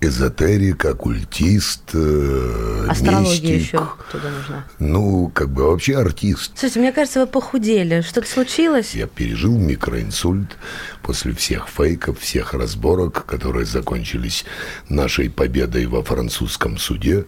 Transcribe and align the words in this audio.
Эзотерик, 0.01 0.85
оккультист, 0.85 1.81
э, 1.93 2.85
Астрология 2.89 3.55
мистик. 3.57 3.73
еще 3.73 3.89
туда 4.11 4.29
нужна. 4.29 4.65
Ну, 4.79 5.29
как 5.33 5.49
бы 5.49 5.63
вообще 5.69 5.97
артист. 5.97 6.51
Слушайте, 6.55 6.79
мне 6.79 6.91
кажется, 6.93 7.19
вы 7.21 7.27
похудели. 7.27 8.01
Что-то 8.01 8.27
случилось? 8.29 8.93
Я 8.95 9.07
пережил 9.07 9.57
микроинсульт 9.57 10.57
после 11.01 11.33
всех 11.33 11.67
фейков, 11.67 12.19
всех 12.19 12.53
разборок, 12.53 13.25
которые 13.25 13.65
закончились 13.65 14.45
нашей 14.87 15.29
победой 15.29 15.85
во 15.87 16.01
французском 16.03 16.77
суде. 16.77 17.25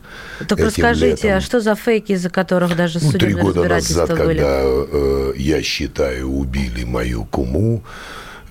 Так 0.48 0.54
этим 0.60 0.66
расскажите, 0.68 1.28
летом. 1.28 1.38
а 1.38 1.42
что 1.42 1.60
за 1.60 1.76
фейки, 1.76 2.14
из-за 2.14 2.30
которых 2.30 2.76
даже 2.78 3.00
Ну, 3.02 3.12
три 3.12 3.20
судебные 3.20 3.44
года 3.44 3.60
разбирательства 3.64 4.02
назад, 4.02 4.18
были? 4.18 4.38
когда, 4.38 4.62
э, 4.64 5.34
я 5.36 5.62
считаю, 5.62 6.30
убили 6.30 6.84
мою 6.86 7.26
куму, 7.26 7.84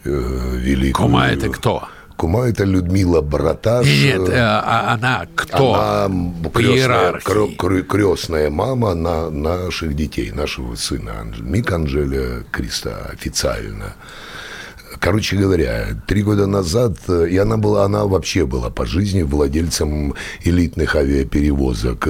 э, 0.05 0.11
великую... 0.59 1.07
Кума 1.09 1.27
это 1.29 1.49
кто? 1.49 1.89
Кума 2.21 2.51
это 2.51 2.65
Людмила 2.65 3.23
Браташ. 3.23 3.87
Нет, 3.87 4.29
э, 4.29 4.37
а 4.37 4.93
она 4.93 5.27
кто? 5.35 5.73
Она 5.73 6.15
крестная, 6.53 6.77
иерархии. 6.77 7.83
крестная 7.83 8.51
мама 8.51 8.93
на 8.93 9.31
наших 9.31 9.97
детей, 9.97 10.31
нашего 10.31 10.75
сына 10.75 11.25
Мик 11.39 11.73
Анжеля 11.73 12.45
Криста 12.51 13.09
официально. 13.11 13.95
Короче 14.99 15.39
говоря, 15.39 15.97
три 16.07 16.23
года 16.23 16.47
назад, 16.47 16.99
э, 17.09 17.31
и 17.31 17.39
она 17.39 17.57
была, 17.57 17.87
она 17.87 18.05
вообще 18.05 18.45
была 18.45 18.69
по 18.69 18.85
жизни 18.85 19.23
владельцем 19.23 20.15
элитных 20.45 20.97
авиаперевозок. 20.97 22.07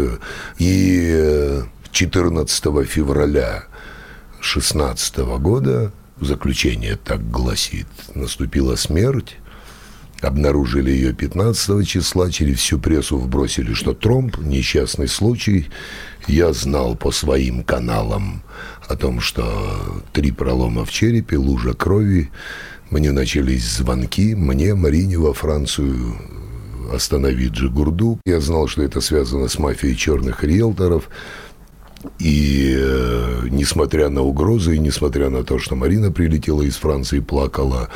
И 0.59 1.09
э, 1.09 1.63
14 1.93 2.65
февраля 2.85 3.63
16 4.41 5.19
года, 5.39 5.93
заключение 6.21 6.97
так 6.97 7.31
гласит, 7.31 7.87
наступила 8.17 8.75
смерть. 8.75 9.37
Обнаружили 10.21 10.91
ее 10.91 11.15
15 11.15 11.87
числа, 11.89 12.31
через 12.31 12.59
всю 12.59 12.79
прессу 12.79 13.17
вбросили, 13.17 13.73
что 13.73 13.95
тромб, 13.95 14.37
несчастный 14.39 15.09
случай. 15.09 15.71
Я 16.27 16.53
знал 16.53 16.95
по 16.95 17.11
своим 17.11 17.65
каналам 17.65 18.43
о 18.87 18.97
том, 18.97 19.21
что 19.21 20.03
три 20.13 20.31
пролома 20.31 20.85
в 20.85 20.91
черепе, 20.91 21.39
лужа 21.39 21.73
крови. 21.73 22.31
Мне 22.91 23.13
начались 23.13 23.65
звонки, 23.65 24.35
мне, 24.35 24.75
Марине 24.75 25.17
во 25.17 25.33
Францию, 25.33 26.17
остановить 26.93 27.53
Джигурду. 27.53 28.21
Я 28.27 28.41
знал, 28.41 28.69
что 28.69 28.83
это 28.83 29.01
связано 29.01 29.49
с 29.49 29.59
мафией 29.59 29.97
черных 29.97 30.45
риэлторов. 30.45 31.09
И 32.19 32.75
э, 32.79 33.49
несмотря 33.51 34.09
на 34.09 34.23
угрозы, 34.23 34.77
и 34.77 34.79
несмотря 34.79 35.29
на 35.29 35.45
то, 35.45 35.59
что 35.59 35.77
Марина 35.77 36.11
прилетела 36.11 36.63
из 36.63 36.77
Франции 36.77 37.19
и 37.19 37.23
плакала, 37.23 37.91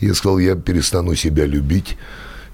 я 0.00 0.14
сказал, 0.14 0.38
я 0.38 0.56
перестану 0.56 1.14
себя 1.14 1.46
любить 1.46 1.96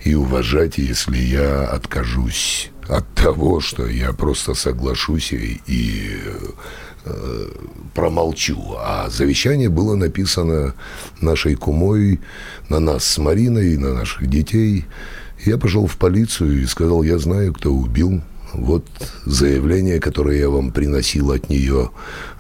и 0.05 0.15
уважать, 0.15 0.79
если 0.79 1.17
я 1.17 1.65
откажусь 1.65 2.71
от 2.87 3.07
того, 3.15 3.61
что 3.61 3.87
я 3.87 4.13
просто 4.13 4.55
соглашусь 4.55 5.33
и, 5.33 5.61
и 5.67 6.21
э, 7.05 7.49
промолчу. 7.95 8.77
А 8.79 9.09
завещание 9.09 9.71
было 9.71 9.95
написано 9.97 10.75
нашей 11.21 11.55
кумой 11.55 12.21
на 12.69 12.79
нас 12.79 13.05
с 13.05 13.17
Мариной, 13.19 13.77
на 13.79 13.95
наших 13.95 14.27
детей. 14.29 14.85
Я 15.47 15.57
пошел 15.57 15.87
в 15.87 15.97
полицию 15.97 16.63
и 16.63 16.67
сказал, 16.67 17.03
я 17.03 17.19
знаю, 17.19 17.55
кто 17.55 17.73
убил 17.73 18.21
вот 18.53 18.87
заявление, 19.25 20.01
которое 20.01 20.39
я 20.39 20.49
вам 20.49 20.71
приносил 20.71 21.31
от 21.33 21.49
нее 21.49 21.91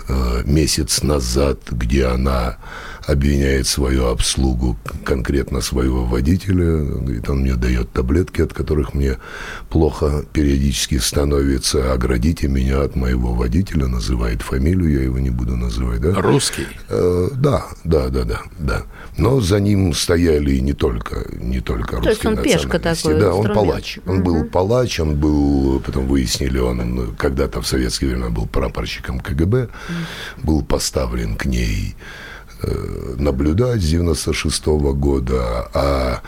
э, 0.09 0.43
месяц 0.45 1.03
назад, 1.03 1.59
где 1.71 2.07
она 2.07 2.59
обвиняет 3.07 3.67
свою 3.67 4.07
обслугу, 4.07 4.77
конкретно 5.05 5.61
своего 5.61 6.05
водителя. 6.05 6.85
Говорит, 6.85 7.29
он 7.29 7.41
мне 7.41 7.55
дает 7.55 7.93
таблетки, 7.93 8.43
от 8.43 8.53
которых 8.53 8.95
мне 8.95 9.19
плохо 9.69 10.25
периодически 10.33 10.99
становится. 10.99 11.93
Оградите 11.93 12.49
меня 12.49 12.83
от 12.83 12.97
моего 12.97 13.33
водителя, 13.33 13.87
называет 13.87 14.43
фамилию, 14.43 14.93
я 14.93 15.03
его 15.03 15.19
не 15.19 15.31
буду 15.31 15.57
называть, 15.57 16.01
да? 16.01 16.15
Русский. 16.21 16.67
Э, 16.89 17.29
да, 17.35 17.67
да, 17.85 18.09
да, 18.09 18.25
да, 18.25 18.41
да. 18.59 18.83
Но 19.17 19.41
за 19.41 19.61
ним 19.61 19.95
стояли 19.95 20.53
и 20.53 20.61
не 20.61 20.73
только, 20.73 21.27
не 21.33 21.61
только 21.61 21.97
русские 21.97 22.11
есть 22.11 22.27
он 22.27 22.37
пешка 22.37 22.79
национальности. 22.79 23.03
такой, 23.03 23.21
Да, 23.21 23.35
он 23.35 23.55
палач. 23.55 23.99
Он 24.07 24.23
был 24.23 24.45
палач, 24.45 25.01
он 25.01 25.17
был, 25.17 25.81
потом 25.81 26.07
выяснили, 26.07 26.59
он 26.59 27.15
когда-то 27.17 27.61
в 27.61 27.67
советские 27.67 28.11
времена 28.11 28.31
был 28.31 28.47
прапорщиком 28.47 29.21
КГБ, 29.21 29.69
был 30.43 30.63
поставлен 30.63 31.37
к 31.37 31.47
ней 31.47 31.95
наблюдать 33.17 33.81
с 33.83 33.89
96 33.89 34.67
года, 34.67 35.69
а 35.75 36.21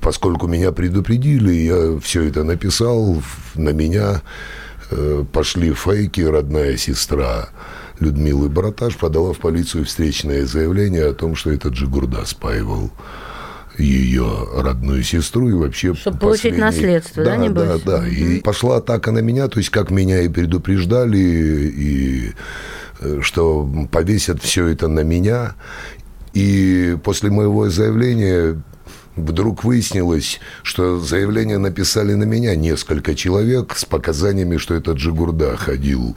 поскольку 0.00 0.46
меня 0.46 0.72
предупредили, 0.72 1.52
я 1.52 1.98
все 2.00 2.22
это 2.24 2.44
написал, 2.44 3.22
на 3.54 3.70
меня 3.70 4.22
э, 4.90 5.24
пошли 5.32 5.72
фейки, 5.72 6.20
родная 6.20 6.76
сестра 6.76 7.48
Людмилы 8.00 8.48
Браташ 8.48 8.96
подала 8.96 9.32
в 9.32 9.38
полицию 9.38 9.84
встречное 9.84 10.46
заявление 10.46 11.06
о 11.06 11.14
том, 11.14 11.36
что 11.36 11.50
этот 11.52 11.74
Джигурда 11.74 12.24
спаивал 12.26 12.90
ее 13.78 14.26
родную 14.56 15.02
сестру 15.02 15.48
и 15.48 15.52
вообще 15.52 15.94
Чтоб 15.94 16.18
получить 16.18 16.52
последний- 16.56 16.60
наследство, 16.60 17.24
да, 17.24 17.30
да, 17.30 17.36
небось? 17.36 17.82
да, 17.84 17.98
да. 18.00 18.08
И 18.08 18.40
пошла 18.40 18.76
атака 18.76 19.10
на 19.10 19.18
меня, 19.18 19.48
то 19.48 19.58
есть 19.58 19.70
как 19.70 19.90
меня 19.90 20.20
и 20.22 20.28
предупреждали, 20.28 21.18
и 21.18 22.28
э, 22.28 22.32
что 23.22 23.68
повесят 23.90 24.42
все 24.42 24.66
это 24.66 24.88
на 24.88 25.00
меня. 25.00 25.54
И 26.32 26.96
после 27.04 27.30
моего 27.30 27.70
заявления 27.70 28.60
вдруг 29.16 29.64
выяснилось, 29.64 30.40
что 30.62 30.98
заявление 30.98 31.58
написали 31.58 32.14
на 32.14 32.24
меня 32.24 32.56
несколько 32.56 33.14
человек 33.14 33.76
с 33.76 33.84
показаниями, 33.84 34.56
что 34.56 34.74
этот 34.74 34.96
Джигурда 34.96 35.56
ходил 35.56 36.16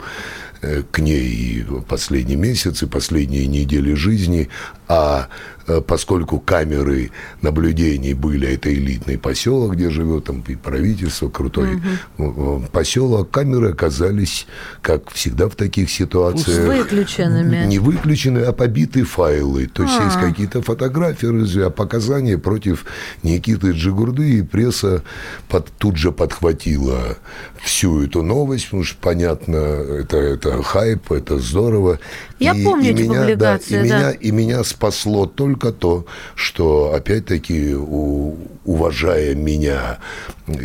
э, 0.62 0.82
к 0.90 0.98
ней 0.98 1.64
последний 1.86 2.36
месяц 2.36 2.82
и 2.82 2.86
последние 2.86 3.46
недели 3.46 3.94
жизни, 3.94 4.48
а 4.88 5.28
э, 5.66 5.82
поскольку 5.82 6.40
камеры 6.40 7.10
наблюдений 7.42 8.14
были, 8.14 8.48
это 8.54 8.72
элитный 8.72 9.18
поселок, 9.18 9.74
где 9.74 9.90
живет 9.90 10.24
там 10.24 10.42
и 10.48 10.54
правительство, 10.54 11.28
крутой 11.28 11.80
э, 12.18 12.60
поселок, 12.72 13.30
камеры 13.30 13.72
оказались, 13.72 14.46
как 14.80 15.10
всегда 15.10 15.48
в 15.48 15.56
таких 15.56 15.90
ситуациях, 15.90 16.66
Выключенными. 16.66 17.66
не 17.66 17.78
выключены, 17.78 18.38
а 18.38 18.52
побиты 18.52 19.04
файлы. 19.04 19.66
То 19.66 19.82
есть 19.82 19.94
есть 20.00 20.16
какие-то 20.18 20.62
фотографии, 20.62 21.26
друзья, 21.26 21.68
показания 21.70 22.38
против 22.38 22.86
Никиты 23.22 23.72
Джигурды, 23.72 24.38
и 24.38 24.42
пресса 24.42 25.02
под- 25.48 25.70
тут 25.78 25.96
же 25.96 26.12
подхватила 26.12 27.18
всю 27.62 28.02
эту 28.04 28.22
новость, 28.22 28.66
потому 28.66 28.84
что, 28.84 28.96
понятно, 29.00 29.56
это, 29.56 30.16
это 30.16 30.62
хайп, 30.62 31.12
это 31.12 31.38
здорово. 31.38 31.98
Я 32.38 32.54
помню 32.54 32.90
эти 32.92 33.02
меня, 33.02 33.20
публикации, 33.20 33.74
да, 33.74 33.84
и, 33.84 33.88
да. 33.88 33.98
меня, 33.98 34.10
и 34.12 34.30
меня 34.30 34.64
спасло 34.78 35.26
только 35.26 35.72
то, 35.72 36.06
что, 36.36 36.92
опять-таки, 36.94 37.74
уважая 37.74 39.34
меня 39.34 39.98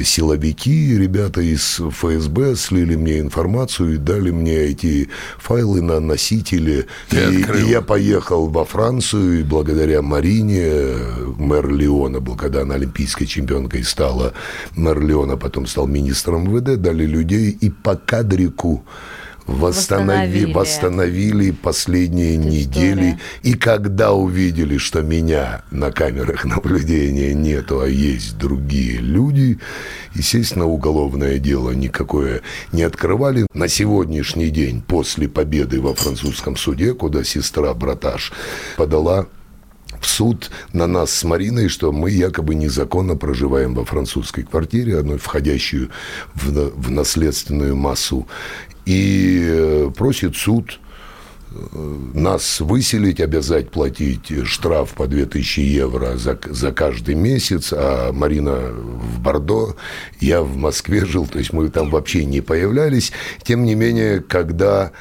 силовики, 0.05 0.95
ребята 0.95 1.41
из 1.41 1.79
ФСБ 1.79 2.55
слили 2.55 2.95
мне 2.95 3.19
информацию 3.19 3.95
и 3.95 3.97
дали 3.97 4.29
мне 4.29 4.55
эти 4.55 5.09
файлы 5.39 5.81
на 5.81 5.99
носители. 5.99 6.85
Ты 7.09 7.17
И, 7.17 7.41
открыл. 7.41 7.67
и 7.67 7.71
я 7.71 7.81
поехал 7.81 8.47
во 8.49 8.65
Францию, 8.65 9.39
и 9.39 9.43
благодаря 9.43 10.03
Марине, 10.03 10.93
мэр 11.39 11.69
Леона 11.69 12.19
был, 12.19 12.35
когда 12.35 12.61
она 12.61 12.75
олимпийской 12.75 13.25
чемпионкой 13.25 13.83
стала, 13.83 14.33
мэр 14.75 15.01
Леона 15.01 15.37
потом 15.37 15.65
стал 15.65 15.87
министром 15.87 16.53
МВД, 16.53 16.79
дали 16.79 17.05
людей, 17.05 17.49
и 17.49 17.71
по 17.71 17.95
кадрику 17.95 18.85
восстанови, 19.47 20.45
Восстановили. 20.45 20.53
восстановили 20.53 21.51
последние 21.51 22.35
Эта 22.37 22.45
недели. 22.47 22.91
история. 22.91 23.19
И 23.43 23.53
когда 23.53 24.13
увидели, 24.13 24.77
что 24.77 25.01
меня 25.01 25.63
на 25.71 25.91
камерах 25.91 26.45
наблюдения 26.45 27.33
нету, 27.33 27.81
а 27.81 27.87
есть 27.87 28.37
другие 28.37 28.97
люди, 28.99 29.59
естественно, 30.13 30.65
уголовное 30.65 31.39
дело 31.39 31.71
никакое 31.71 32.41
не 32.71 32.83
открывали. 32.83 33.45
На 33.53 33.67
сегодняшний 33.67 34.49
день, 34.49 34.81
после 34.81 35.27
победы 35.27 35.81
во 35.81 35.93
французском 35.93 36.55
суде, 36.57 36.93
куда 36.93 37.23
сестра 37.23 37.73
Браташ 37.73 38.31
подала 38.77 39.27
в 39.99 40.07
суд 40.07 40.51
на 40.73 40.87
нас 40.87 41.11
с 41.11 41.23
Мариной, 41.23 41.69
что 41.69 41.91
мы 41.91 42.09
якобы 42.09 42.55
незаконно 42.55 43.15
проживаем 43.15 43.73
во 43.73 43.85
французской 43.85 44.43
квартире, 44.43 44.97
одной 44.99 45.17
входящую 45.17 45.89
в, 46.33 46.49
в 46.75 46.91
наследственную 46.91 47.75
массу. 47.75 48.27
И 48.85 49.41
э, 49.43 49.91
просит 49.95 50.35
суд 50.35 50.79
э, 51.51 51.55
нас 52.13 52.59
выселить, 52.59 53.21
обязать 53.21 53.71
платить 53.71 54.31
штраф 54.45 54.93
по 54.93 55.07
2000 55.07 55.59
евро 55.59 56.17
за, 56.17 56.37
за 56.49 56.71
каждый 56.71 57.15
месяц, 57.15 57.71
а 57.71 58.11
Марина 58.11 58.55
в 58.55 59.19
Бордо, 59.19 59.75
я 60.19 60.41
в 60.41 60.57
Москве 60.57 61.05
жил, 61.05 61.27
то 61.27 61.39
есть 61.39 61.53
мы 61.53 61.69
там 61.69 61.89
вообще 61.89 62.25
не 62.25 62.41
появлялись. 62.41 63.11
Тем 63.43 63.63
не 63.63 63.75
менее, 63.75 64.19
когда 64.21 64.91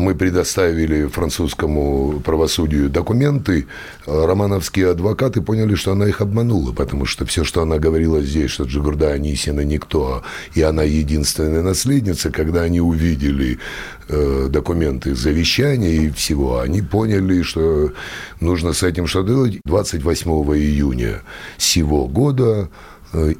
мы 0.00 0.14
предоставили 0.14 1.06
французскому 1.06 2.20
правосудию 2.20 2.88
документы, 2.90 3.66
романовские 4.06 4.90
адвокаты 4.90 5.42
поняли, 5.42 5.74
что 5.74 5.92
она 5.92 6.08
их 6.08 6.20
обманула, 6.20 6.72
потому 6.72 7.06
что 7.06 7.24
все, 7.26 7.44
что 7.44 7.62
она 7.62 7.78
говорила 7.78 8.20
здесь, 8.20 8.50
что 8.50 8.64
Джигурда 8.64 9.12
Анисина 9.12 9.60
никто, 9.60 10.22
и 10.54 10.62
она 10.62 10.82
единственная 10.82 11.62
наследница, 11.62 12.30
когда 12.30 12.62
они 12.62 12.80
увидели 12.80 13.58
э, 14.08 14.48
документы 14.50 15.14
завещания 15.14 16.02
и 16.02 16.10
всего, 16.10 16.60
они 16.60 16.82
поняли, 16.82 17.42
что 17.42 17.92
нужно 18.40 18.72
с 18.72 18.82
этим 18.82 19.06
что 19.06 19.22
делать. 19.22 19.60
28 19.64 20.30
июня 20.56 21.22
сего 21.58 22.08
года 22.08 22.68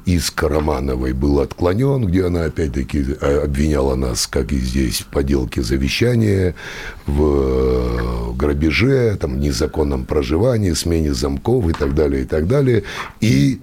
иск 0.05 0.43
Романовой 0.43 1.13
был 1.13 1.39
отклонен, 1.39 2.05
где 2.05 2.25
она 2.25 2.45
опять-таки 2.45 3.05
э, 3.19 3.43
обвиняла 3.43 3.95
нас, 3.95 4.27
как 4.27 4.51
и 4.51 4.57
здесь, 4.57 5.01
в 5.01 5.05
поделке 5.07 5.61
завещания, 5.61 6.55
в 7.05 7.21
э, 7.23 8.33
грабеже, 8.35 9.17
там, 9.19 9.39
незаконном 9.39 10.05
проживании, 10.05 10.73
смене 10.73 11.13
замков 11.13 11.69
и 11.69 11.73
так 11.73 11.95
далее, 11.95 12.23
и 12.23 12.25
так 12.25 12.47
далее. 12.47 12.83
И 13.21 13.61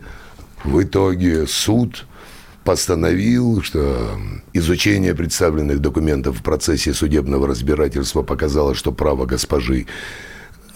в 0.64 0.82
итоге 0.82 1.46
суд 1.46 2.06
постановил, 2.64 3.62
что 3.62 4.18
изучение 4.52 5.14
представленных 5.14 5.80
документов 5.80 6.38
в 6.38 6.42
процессе 6.42 6.94
судебного 6.94 7.46
разбирательства 7.46 8.22
показало, 8.22 8.74
что 8.74 8.92
право 8.92 9.26
госпожи 9.26 9.82
э, 9.82 10.27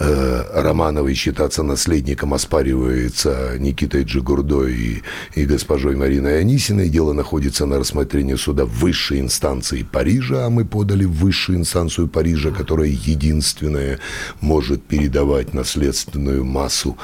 Романовой 0.03 1.15
считаться 1.15 1.63
наследником 1.63 2.35
оспаривается 2.35 3.57
Никитой 3.59 4.05
Джигурдой 4.05 4.75
и, 4.75 5.03
и 5.35 5.45
госпожой 5.45 5.97
Мариной 5.97 6.41
Анисиной. 6.41 6.89
Дело 6.89 7.13
находится 7.13 7.67
на 7.67 7.79
рассмотрении 7.79 8.35
суда 8.35 8.65
высшей 8.65 9.21
инстанции 9.21 9.83
Парижа, 9.83 10.47
а 10.47 10.51
мы 10.51 10.65
подали 10.65 11.05
высшую 11.05 11.59
инстанцию 11.59 12.09
Парижа, 12.09 12.51
которая 12.51 12.89
единственная 12.89 13.99
может 14.41 14.83
передавать 14.83 15.55
наследственную 15.55 16.45
массу 16.45 16.97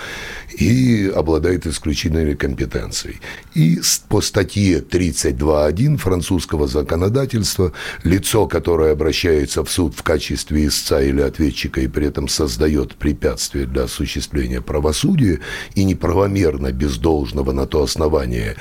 и 0.59 1.11
обладает 1.15 1.67
исключительной 1.67 2.35
компетенцией. 2.37 3.21
И 3.55 3.81
по 4.09 4.21
статье 4.21 4.81
32.1 4.81 5.97
французского 5.97 6.67
законодательства 6.67 7.73
лицо, 8.03 8.47
которое 8.47 8.93
обращается 8.93 9.65
в 9.65 9.71
суд 9.71 9.95
в 9.95 10.03
качестве 10.03 10.67
истца 10.67 11.01
или 11.01 11.21
ответчика 11.21 11.81
и 11.81 11.89
при 11.89 12.07
этом 12.07 12.29
создает 12.29 12.88
препятствия 12.95 13.67
для 13.67 13.85
осуществления 13.85 14.61
правосудия 14.61 15.41
и 15.75 15.85
неправомерно 15.85 16.73
без 16.73 16.99
должного 16.99 17.53
на 17.53 17.67
то 17.67 17.83
основания, 17.83 18.57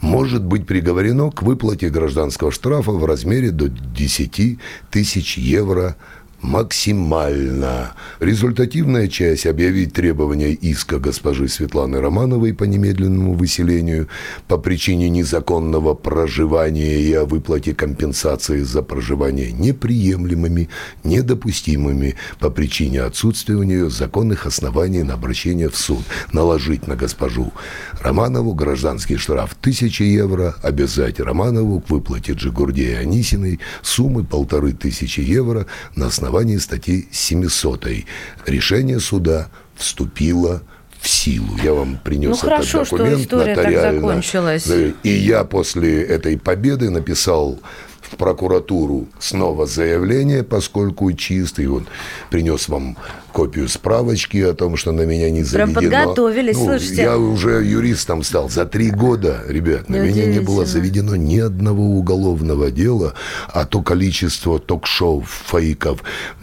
может 0.00 0.44
быть 0.44 0.66
приговорено 0.66 1.30
к 1.30 1.42
выплате 1.42 1.88
гражданского 1.88 2.52
штрафа 2.52 2.92
в 2.92 3.04
размере 3.04 3.50
до 3.50 3.68
10 3.68 4.58
тысяч 4.90 5.38
евро 5.38 5.96
максимально. 6.40 7.94
Результативная 8.20 9.08
часть 9.08 9.46
объявить 9.46 9.92
требования 9.92 10.52
иска 10.52 10.98
госпожи 10.98 11.48
Светланы 11.48 12.00
Романовой 12.00 12.54
по 12.54 12.64
немедленному 12.64 13.34
выселению 13.34 14.08
по 14.46 14.56
причине 14.56 15.08
незаконного 15.08 15.94
проживания 15.94 17.00
и 17.00 17.12
о 17.12 17.24
выплате 17.24 17.74
компенсации 17.74 18.60
за 18.60 18.82
проживание 18.82 19.52
неприемлемыми, 19.52 20.68
недопустимыми 21.04 22.14
по 22.38 22.50
причине 22.50 23.02
отсутствия 23.02 23.56
у 23.56 23.64
нее 23.64 23.90
законных 23.90 24.46
оснований 24.46 25.02
на 25.02 25.14
обращение 25.14 25.68
в 25.68 25.76
суд. 25.76 26.04
Наложить 26.32 26.86
на 26.86 26.94
госпожу 26.94 27.52
Романову 28.00 28.54
гражданский 28.54 29.16
штраф 29.16 29.56
1000 29.60 30.04
евро, 30.04 30.54
обязать 30.62 31.18
Романову 31.20 31.80
к 31.80 31.90
выплате 31.90 32.32
Джигурде 32.32 32.92
и 32.92 32.94
Анисиной 32.94 33.58
суммы 33.82 34.24
полторы 34.24 34.72
тысячи 34.72 35.20
евро 35.20 35.66
на 35.96 36.06
основании 36.06 36.27
статьи 36.58 37.08
700. 37.10 37.86
Решение 38.46 39.00
суда 39.00 39.48
вступило 39.76 40.62
в 41.00 41.08
силу. 41.08 41.56
Я 41.62 41.74
вам 41.74 41.98
принес 42.02 42.28
Ну, 42.28 42.34
этот 42.34 42.42
хорошо, 42.48 42.84
что 42.84 42.96
документ 42.98 43.28
так 43.28 43.46
нотариально. 43.56 44.00
закончилась. 44.00 44.66
Да, 44.66 44.76
И 45.02 45.10
я 45.10 45.44
после 45.44 46.02
этой 46.02 46.36
победы 46.38 46.90
написал 46.90 47.58
в 48.00 48.16
прокуратуру 48.16 49.06
снова 49.18 49.66
заявление, 49.66 50.42
поскольку 50.42 51.12
чистый. 51.12 51.66
Он 51.68 51.86
принес 52.30 52.68
вам 52.68 52.96
копию 53.38 53.68
справочки 53.68 54.38
о 54.38 54.52
том, 54.52 54.76
что 54.76 54.90
на 54.90 55.02
меня 55.02 55.30
не 55.30 55.44
Прям 55.44 55.72
заведено. 55.72 55.98
подготовились, 55.98 56.56
Ну, 56.56 56.64
слушайте. 56.64 57.02
Я 57.02 57.16
уже 57.18 57.62
юристом 57.64 58.24
стал. 58.24 58.48
За 58.50 58.66
три 58.66 58.90
года, 58.90 59.44
ребят, 59.46 59.88
на 59.88 59.96
меня 60.00 60.26
не 60.26 60.40
было 60.40 60.64
заведено 60.64 61.14
ни 61.14 61.38
одного 61.38 61.84
уголовного 61.84 62.72
дела, 62.72 63.14
а 63.46 63.64
то 63.64 63.80
количество 63.82 64.58
ток-шоу, 64.58 65.24
фейков 65.24 66.02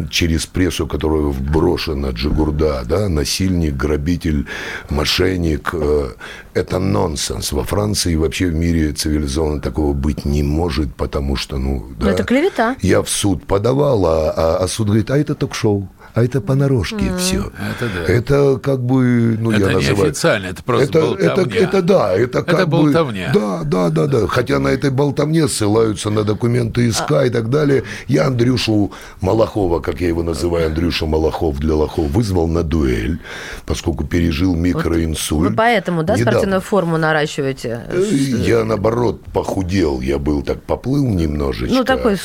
через 0.10 0.46
прессу, 0.46 0.88
которую 0.88 1.32
вброшена 1.32 2.12
Джигурда, 2.12 2.84
да, 2.88 3.10
насильник, 3.10 3.76
грабитель, 3.76 4.46
мошенник, 4.90 5.72
э, 5.74 6.12
это 6.54 6.80
нонсенс. 6.80 7.52
Во 7.52 7.66
Франции 7.66 8.14
и 8.14 8.16
вообще 8.16 8.46
в 8.48 8.54
мире 8.56 8.94
цивилизованно 8.94 9.60
такого 9.60 9.92
быть 9.92 10.24
не 10.24 10.44
может, 10.44 10.96
потому 10.96 11.36
что, 11.36 11.58
ну, 11.58 11.88
да. 12.00 12.12
это 12.12 12.24
клевета. 12.24 12.78
Я 12.82 13.02
в 13.02 13.10
суд 13.10 13.46
подавал, 13.46 14.06
а, 14.06 14.32
а- 14.32 14.58
а 14.64 14.68
суд 14.70 14.88
говорит, 14.88 15.12
а 15.12 15.18
это 15.18 15.36
ток-шоу. 15.36 15.90
А 16.16 16.24
это 16.24 16.40
понарошке 16.40 17.12
все. 17.18 17.52
Это 17.78 17.90
да. 17.94 18.14
Это 18.14 18.58
как 18.60 18.80
бы, 18.82 19.38
ну, 19.38 19.52
Это 19.52 19.60
я 19.60 19.74
называю... 19.74 19.98
неофициально, 20.06 20.46
это 20.48 20.64
просто 20.64 20.88
это, 20.88 21.00
это, 21.00 21.36
болтовня. 21.36 21.60
это 21.60 21.82
да, 21.82 22.14
это 22.14 22.42
как 22.44 22.56
Это 22.56 22.66
бы... 22.66 22.72
болтовня. 22.84 23.32
Да, 23.34 23.64
да, 23.66 23.90
да, 23.90 24.08
да. 24.08 24.28
Хотя 24.28 24.60
на 24.60 24.70
этой 24.70 24.92
болтовне 24.92 25.48
ссылаются 25.50 26.10
на 26.10 26.24
документы 26.24 26.88
ИСК 26.88 27.12
и 27.26 27.30
так 27.30 27.50
далее. 27.50 27.84
Я 28.08 28.28
Андрюшу 28.28 28.94
Малахова, 29.20 29.82
как 29.82 30.00
я 30.00 30.08
его 30.08 30.24
называю, 30.24 30.68
Андрюша 30.68 31.06
Малахов 31.06 31.60
для 31.60 31.76
лохов, 31.76 32.08
вызвал 32.12 32.48
на 32.48 32.64
дуэль, 32.64 33.20
поскольку 33.66 34.06
пережил 34.06 34.56
микроинсульт. 34.56 35.50
Вы 35.50 35.54
поэтому, 35.56 36.04
да, 36.04 36.14
Недавно. 36.16 36.32
спортивную 36.32 36.62
форму 36.62 36.98
наращиваете? 36.98 37.82
Э, 37.90 38.02
Я, 38.14 38.64
наоборот, 38.64 39.22
похудел. 39.34 40.00
Я 40.00 40.18
был 40.18 40.44
так, 40.44 40.64
поплыл 40.64 41.06
немножечко. 41.06 41.76
Ну, 41.76 41.84
такой 41.84 42.16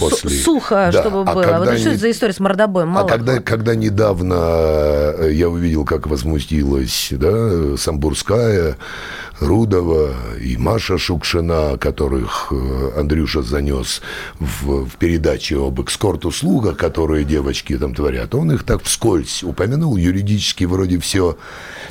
после- 0.00 0.30
сухо, 0.42 0.90
Да, 0.92 1.00
чтобы 1.00 1.20
а 1.20 1.32
было. 1.32 1.42
когда 1.42 1.58
Вот 1.60 1.78
что 1.78 1.90
это 1.90 1.98
за 2.00 2.10
история 2.10 2.32
с 2.32 2.40
мордобоем? 2.40 2.88
А 2.88 3.02
Мало 3.02 3.06
когда, 3.40 3.74
недавно 3.74 4.34
э, 4.34 5.30
я 5.32 5.48
увидел, 5.48 5.84
как 5.84 6.06
возмутилась 6.06 7.08
да, 7.12 7.76
Самбурская, 7.76 8.76
Рудова 9.40 10.14
и 10.40 10.56
Маша 10.56 10.98
Шукшина, 10.98 11.76
которых 11.78 12.48
э, 12.50 12.92
Андрюша 12.98 13.42
занес 13.42 14.00
в, 14.38 14.86
в 14.86 14.96
передаче 14.96 15.56
об 15.56 15.80
экскорт-услугах, 15.80 16.76
которые 16.76 17.24
девочки 17.24 17.76
там 17.76 17.94
творят, 17.94 18.34
он 18.34 18.52
их 18.52 18.64
так 18.64 18.82
вскользь 18.82 19.42
упомянул, 19.42 19.96
юридически 19.96 20.64
вроде 20.64 20.98
все 20.98 21.36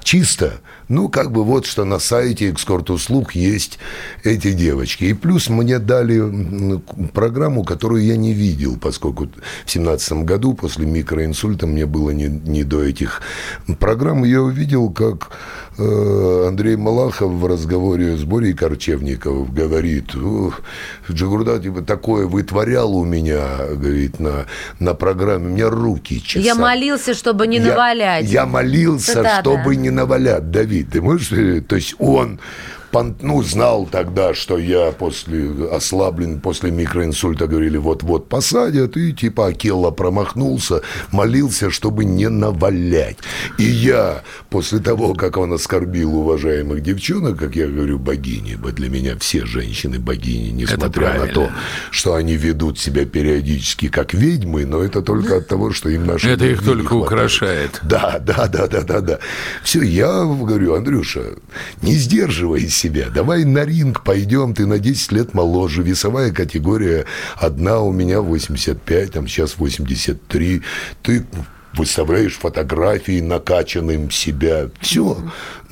чисто, 0.04 0.60
ну, 0.88 1.10
как 1.10 1.32
бы 1.32 1.44
вот 1.44 1.66
что 1.66 1.84
на 1.84 2.00
сайте 2.00 2.50
экскорт-услуг 2.52 3.34
есть 3.34 3.80
эти 4.24 4.54
девочки. 4.54 5.06
И 5.06 5.14
плюс 5.14 5.50
мне 5.50 5.80
дали 5.80 6.80
программу, 7.14 7.64
которую 7.64 8.04
я 8.04 8.18
не 8.18 8.34
видел, 8.34 8.78
поскольку 8.78 9.28
в 9.66 9.72
семнадцатом 9.72 10.25
году 10.25 10.54
после 10.54 10.86
микроинсульта 10.86 11.66
мне 11.66 11.86
было 11.86 12.12
не, 12.12 12.28
не 12.28 12.64
до 12.64 12.84
этих 12.84 13.22
программ. 13.80 14.24
Я 14.24 14.42
увидел, 14.42 14.92
как 14.92 15.32
Андрей 15.77 16.75
Малахов 16.77 17.32
в 17.34 17.46
разговоре 17.46 18.15
с 18.15 18.24
Борей 18.24 18.53
Корчевников 18.53 19.53
говорит, 19.53 20.15
«Ух, 20.15 20.62
Джигурда 21.12 21.60
типа, 21.60 21.82
такое 21.82 22.27
вытворял 22.27 22.96
у 22.96 23.03
меня, 23.03 23.44
говорит, 23.74 24.20
на, 24.20 24.46
на 24.79 24.94
программе, 24.94 25.48
у 25.48 25.50
меня 25.50 25.70
руки 25.70 26.22
чесали. 26.24 26.46
Я 26.46 26.55
молился, 26.55 27.13
чтобы 27.13 27.48
не 27.48 27.58
Я- 27.58 27.65
навалять. 27.67 28.25
Я, 28.25 28.46
молился, 28.46 29.13
Цитата. 29.15 29.41
чтобы 29.41 29.75
не 29.75 29.89
навалять. 29.89 30.50
Давид, 30.50 30.91
ты 30.91 31.01
можешь... 31.01 31.32
э, 31.34 31.62
То 31.62 31.75
есть 31.75 31.96
он 32.00 32.39
пон- 32.96 33.16
ну, 33.22 33.44
знал 33.44 33.88
тогда, 33.92 34.34
что 34.34 34.58
я 34.58 34.92
после 34.92 35.52
ослаблен, 35.72 36.40
после 36.40 36.72
микроинсульта 36.72 37.48
говорили, 37.48 37.78
вот-вот 37.78 38.30
посадят, 38.30 38.96
и 38.98 39.12
типа 39.14 39.48
Акелла 39.48 39.92
промахнулся, 39.92 40.82
молился, 41.12 41.70
чтобы 41.72 42.06
не 42.06 42.30
навалять. 42.30 43.18
И 43.58 43.64
я 43.64 44.24
после 44.50 44.80
того, 44.80 45.14
как 45.14 45.38
он 45.38 45.54
оскорбил 45.54 46.16
уважаемых 46.16 46.82
девчонок, 46.82 47.38
как 47.38 47.56
я 47.56 47.68
говорю, 47.68 48.00
богини, 48.00 48.56
бо 48.56 48.72
для 48.72 48.90
меня 48.90 49.18
все 49.20 49.46
женщины 49.46 50.00
богини, 50.00 50.50
несмотря 50.52 51.20
на 51.20 51.28
то, 51.28 51.50
что 51.92 52.14
они 52.16 52.38
ведут 52.38 52.80
себя 52.80 53.06
периодически 53.06 53.90
как 53.90 54.14
ведьмы, 54.14 54.66
но 54.66 54.82
это 54.82 55.02
только 55.02 55.38
от 55.38 55.48
того, 55.48 55.72
что 55.72 55.90
им 55.90 56.06
наши 56.06 56.30
Это 56.30 56.46
их 56.46 56.64
только 56.64 56.88
хватает. 56.88 57.06
украшает. 57.06 57.80
Да, 57.84 58.20
да, 58.20 58.48
да, 58.48 58.68
да, 58.68 58.82
да, 58.82 59.02
да. 59.02 59.20
Все, 59.64 59.82
я 59.82 60.24
говорю, 60.24 60.75
Андрюша, 60.75 61.22
не 61.82 61.94
сдерживай 61.96 62.70
себя, 62.86 63.10
давай 63.10 63.46
на 63.46 63.65
ринг 63.65 64.04
пойдем, 64.04 64.54
ты 64.54 64.65
на 64.68 64.77
10 64.80 65.12
лет 65.12 65.34
моложе, 65.34 65.82
весовая 65.82 66.32
категория 66.32 67.06
одна 67.36 67.80
у 67.80 67.92
меня 67.92 68.22
85, 68.22 69.12
там 69.12 69.27
сейчас 69.27 69.58
83, 69.58 70.62
ты 71.01 71.25
выставляешь 71.74 72.38
фотографии 72.38 73.20
накачанным 73.20 74.10
себя. 74.10 74.70
Все, 74.80 75.18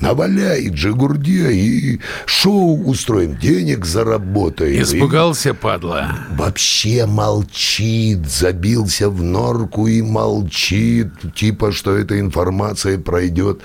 наваляй, 0.00 0.68
Джигурде, 0.68 1.50
и 1.52 2.00
шоу 2.26 2.82
устроим, 2.84 3.38
денег 3.38 3.86
заработаем. 3.86 4.74
И- 4.74 4.82
Испугался, 4.82 5.54
падла. 5.54 6.14
вообще 6.36 7.06
молчит, 7.06 8.28
забился 8.28 9.08
в 9.08 9.22
норку 9.22 9.86
и 9.86 10.02
молчит, 10.02 11.08
типа, 11.34 11.72
что 11.72 11.96
эта 11.96 12.18
информация 12.20 12.98
пройдет 12.98 13.62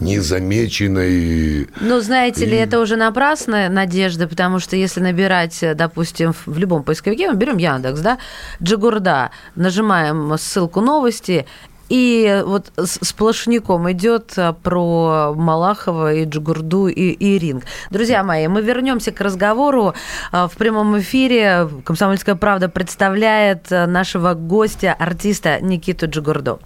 незамеченной. 0.00 1.68
Ну, 1.80 2.00
знаете 2.00 2.44
ли, 2.44 2.56
это 2.56 2.80
уже 2.80 2.96
напрасная 2.96 3.68
надежда, 3.68 4.28
потому 4.28 4.58
что 4.58 4.76
если 4.76 5.00
набирать, 5.00 5.62
э, 5.62 5.74
допустим, 5.74 6.34
в 6.46 6.58
любом 6.58 6.82
поисковике, 6.82 7.30
мы 7.30 7.36
берем 7.36 7.56
Яндекс, 7.56 8.00
да, 8.00 8.18
Джигурда, 8.62 9.30
нажимаем 9.54 10.36
ссылку 10.38 10.80
новости, 10.80 11.46
и 11.88 12.42
вот 12.44 12.70
сплошняком 12.76 13.90
идет 13.92 14.34
а, 14.36 14.52
про 14.52 15.32
Малахова 15.34 16.12
и 16.12 16.24
Джигурду 16.24 16.86
и, 16.86 17.10
и 17.10 17.38
Ринг. 17.38 17.64
Друзья 17.90 18.22
мои, 18.22 18.46
мы 18.46 18.60
вернемся 18.60 19.10
к 19.10 19.20
разговору 19.20 19.94
а, 20.30 20.48
в 20.48 20.56
прямом 20.56 20.98
эфире. 20.98 21.68
Комсомольская 21.84 22.34
правда 22.34 22.68
представляет 22.68 23.70
нашего 23.70 24.34
гостя, 24.34 24.94
артиста 24.98 25.60
Никиту 25.60 26.08
Джигурду. 26.08 26.60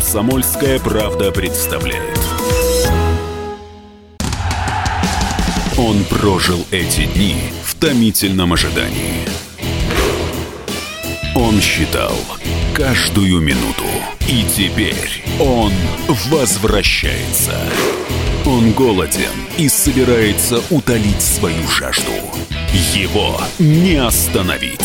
Комсомольская 0.00 0.78
правда 0.78 1.30
представляет. 1.30 2.18
Он 5.76 6.02
прожил 6.04 6.64
эти 6.70 7.04
дни 7.04 7.36
в 7.62 7.74
томительном 7.74 8.54
ожидании. 8.54 9.28
Он 11.34 11.60
считал 11.60 12.16
каждую 12.74 13.42
минуту. 13.42 13.84
И 14.26 14.42
теперь 14.44 15.22
он 15.38 15.70
возвращается. 16.30 17.60
Он 18.46 18.72
голоден 18.72 19.28
и 19.58 19.68
собирается 19.68 20.62
утолить 20.70 21.20
свою 21.20 21.68
жажду. 21.68 22.10
Его 22.94 23.38
не 23.58 23.96
остановить. 23.96 24.80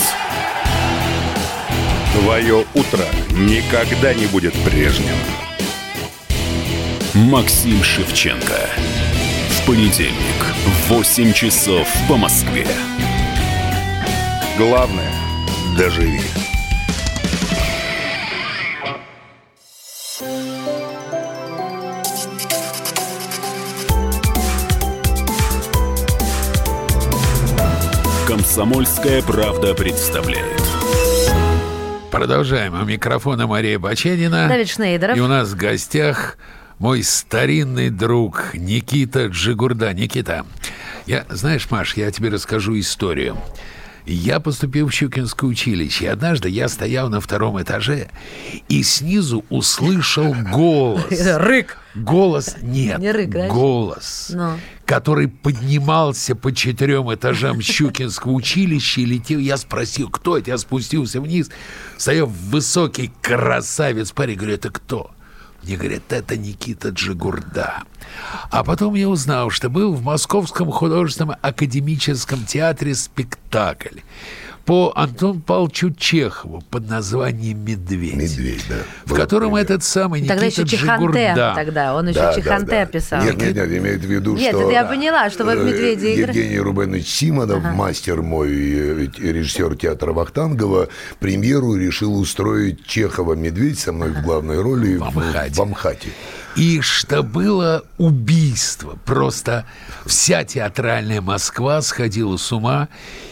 Твое 2.21 2.65
утро 2.73 3.05
никогда 3.31 4.13
не 4.13 4.25
будет 4.27 4.53
прежним. 4.63 5.15
Максим 7.13 7.83
Шевченко. 7.83 8.69
В 9.49 9.65
понедельник 9.67 10.15
в 10.65 10.93
8 10.93 11.33
часов 11.33 11.87
по 12.07 12.15
Москве. 12.15 12.65
Главное– 14.57 15.11
доживи. 15.77 16.21
Комсомольская 28.25 29.21
правда 29.21 29.73
представляет. 29.73 30.54
Продолжаем. 32.15 32.81
У 32.81 32.85
микрофона 32.85 33.45
Мария 33.45 33.77
Баченина. 33.77 34.47
Давид 34.47 34.69
Шнейдеров. 34.69 35.17
И 35.17 35.19
у 35.19 35.27
нас 35.27 35.49
в 35.49 35.57
гостях 35.57 36.37
мой 36.79 37.03
старинный 37.03 37.89
друг 37.89 38.53
Никита 38.53 39.25
Джигурда. 39.25 39.93
Никита, 39.93 40.45
я, 41.05 41.25
знаешь, 41.27 41.69
Маш, 41.69 41.97
я 41.97 42.09
тебе 42.11 42.29
расскажу 42.29 42.79
историю. 42.79 43.37
Я 44.05 44.39
поступил 44.39 44.87
в 44.87 44.93
Щукинское 44.93 45.49
училище, 45.49 46.05
и 46.05 46.07
однажды 46.07 46.47
я 46.49 46.67
стоял 46.69 47.09
на 47.09 47.19
втором 47.19 47.59
этаже 47.61 48.09
и 48.69 48.83
снизу 48.83 49.43
услышал 49.49 50.35
голос. 50.51 51.05
Рык. 51.37 51.77
Голос 51.95 52.57
нет. 52.61 52.99
Не 52.99 53.11
рык, 53.13 53.29
да? 53.29 53.47
Голос, 53.47 54.29
Ну. 54.33 54.59
который 54.85 55.29
поднимался 55.29 56.35
по 56.35 56.53
четырем 56.53 57.13
этажам 57.13 57.61
Щукинского 57.61 58.33
училища 58.33 58.99
и 58.99 59.05
летел. 59.05 59.39
Я 59.39 59.55
спросил, 59.55 60.09
кто 60.09 60.37
это? 60.37 60.51
Я 60.51 60.57
спустился 60.57 61.21
вниз. 61.21 61.49
Стоял 61.97 62.27
высокий 62.27 63.11
красавец 63.21 64.11
парень. 64.11 64.35
Говорю, 64.35 64.55
это 64.55 64.69
кто? 64.71 65.11
Мне 65.65 65.77
говорят, 65.77 66.03
это 66.13 66.37
Никита 66.37 66.89
Джигурда. 66.89 67.83
А 68.51 68.63
потом 68.63 68.93
я 68.93 69.09
узнал, 69.09 69.49
что 69.49 69.67
был 69.67 69.95
в 69.95 70.03
Московском 70.03 70.69
художественном 70.71 71.37
академическом 71.41 72.45
театре 72.45 72.93
спектакль 72.93 74.01
по 74.65 74.91
Антону 74.95 75.39
Павловичу 75.41 75.91
Чехову 75.93 76.63
под 76.71 76.89
названием 76.89 77.63
«Медведь». 77.63 78.15
Медведь, 78.15 78.65
да. 78.67 78.75
В 79.05 79.13
котором 79.13 79.49
пример. 79.51 79.63
этот 79.65 79.83
самый 79.83 80.21
Никита 80.21 80.33
Тогда 80.33 80.45
еще 80.47 80.61
Джигурда. 80.63 81.53
тогда 81.55 81.95
он 81.95 82.07
еще 82.09 82.19
Да, 82.19 82.33
да, 82.33 82.41
Чиханте 82.41 82.71
да. 82.71 82.85
писал. 82.87 83.23
Нет, 83.23 83.37
нет, 83.37 83.55
нет, 83.55 83.67
имеет 83.77 84.01
в 84.01 84.05
виду, 84.09 84.35
Нет, 84.35 84.49
что... 84.55 84.61
это 84.63 84.71
я 84.71 84.83
поняла, 84.85 85.29
что 85.29 85.45
вы 85.45 85.55
в 85.55 85.59
э, 85.59 85.65
«Медведе» 85.65 86.15
игра- 86.15 86.33
Евгений 86.33 86.59
Рубенович 86.59 87.07
Симонов, 87.07 87.63
мастер 87.63 88.23
мой, 88.23 88.49
режиссер 88.49 89.75
театра 89.77 90.13
Вахтангова, 90.13 90.87
премьеру 91.19 91.75
решил 91.75 92.17
устроить 92.19 92.85
Чехова 92.87 93.33
«Медведь» 93.35 93.77
со 93.77 93.91
мной 93.93 94.09
в 94.11 94.21
главной 94.23 94.59
роли 94.61 94.97
В 94.97 95.03
Амхате. 95.03 95.53
в 95.53 95.61
Амхате. 95.61 96.09
И 96.55 96.81
что 96.81 97.21
было 97.21 97.83
убийство. 97.97 98.97
Просто 99.05 99.65
вся 100.05 100.43
театральная 100.43 101.21
Москва 101.21 101.81
сходила 101.81 102.37
с 102.37 102.51
ума 102.51 102.87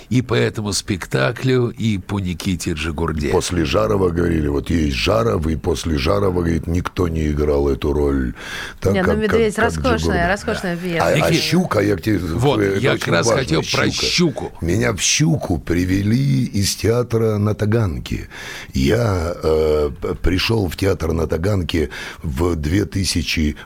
и 0.10 0.22
по 0.22 0.36
этому 0.36 0.74
спектаклю, 0.74 1.70
и 1.70 1.98
по 1.98 2.20
Никите 2.20 2.74
Джигурде. 2.74 3.30
После 3.30 3.65
Жарова 3.65 4.10
говорили, 4.10 4.48
вот 4.48 4.70
есть 4.70 4.96
Жаров, 4.96 5.48
и 5.48 5.56
после 5.56 5.98
Жарова, 5.98 6.42
говорит, 6.42 6.68
никто 6.68 7.08
не 7.08 7.30
играл 7.30 7.68
эту 7.68 7.94
роль. 7.94 8.34
Так 8.80 8.94
Не, 8.94 9.01
ну, 9.01 9.10
как- 9.10 9.18
«Медведь» 9.18 9.56
как- 9.56 9.74
как 9.74 9.75
роскошная, 9.75 9.98
Джигурда. 9.98 10.27
роскошная 10.27 10.77
пьеса. 10.77 11.06
А, 11.06 11.25
а 11.25 11.34
щука, 11.34 11.80
я 11.80 11.96
к 11.96 12.01
тебе... 12.01 12.20
вот, 12.20 12.62
я 12.62 12.98
как 12.98 13.08
раз 13.08 13.25
важно, 13.25 13.42
хотел 13.42 13.62
про 13.74 13.89
щуку. 13.89 14.51
Меня 14.62 14.94
в 14.94 15.01
щуку 15.01 15.58
привели 15.58 16.44
из 16.46 16.75
театра 16.75 17.38
на 17.38 17.56
Таганке. 17.56 18.30
Я 18.74 19.34
э, 19.42 19.89
пришел 20.22 20.70
в 20.70 20.75
театр 20.77 21.13
на 21.13 21.25
Таганке 21.25 21.89
в 22.22 22.56
2000, 22.56 23.12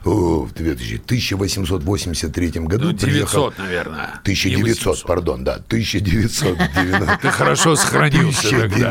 о, 0.04 0.42
в 0.44 0.52
2000, 0.54 0.96
1883 1.04 2.50
году. 2.66 2.84
Ну, 2.86 2.92
900, 2.92 3.00
приехал- 3.00 3.52
наверное. 3.58 4.20
1900, 4.22 4.56
Не 4.56 4.62
800. 4.62 5.06
пардон, 5.06 5.44
да, 5.44 5.58
1990. 5.68 7.18
Ты 7.22 7.28
хорошо 7.30 7.76
сохранился 7.76 8.50
тогда. 8.50 8.88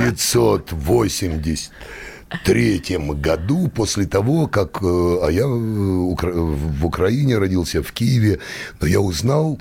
1983 2.30 2.98
году, 3.16 3.68
после 3.70 4.06
того, 4.06 4.48
как... 4.48 4.80
э, 4.82 5.18
А 5.24 5.30
я 5.32 5.44
э, 5.44 5.46
в 5.48 6.86
Украине 6.86 7.38
родился, 7.38 7.82
в 7.82 7.92
Киеве, 7.92 8.40
но 8.82 8.88
я 8.88 9.00
узнал, 9.00 9.60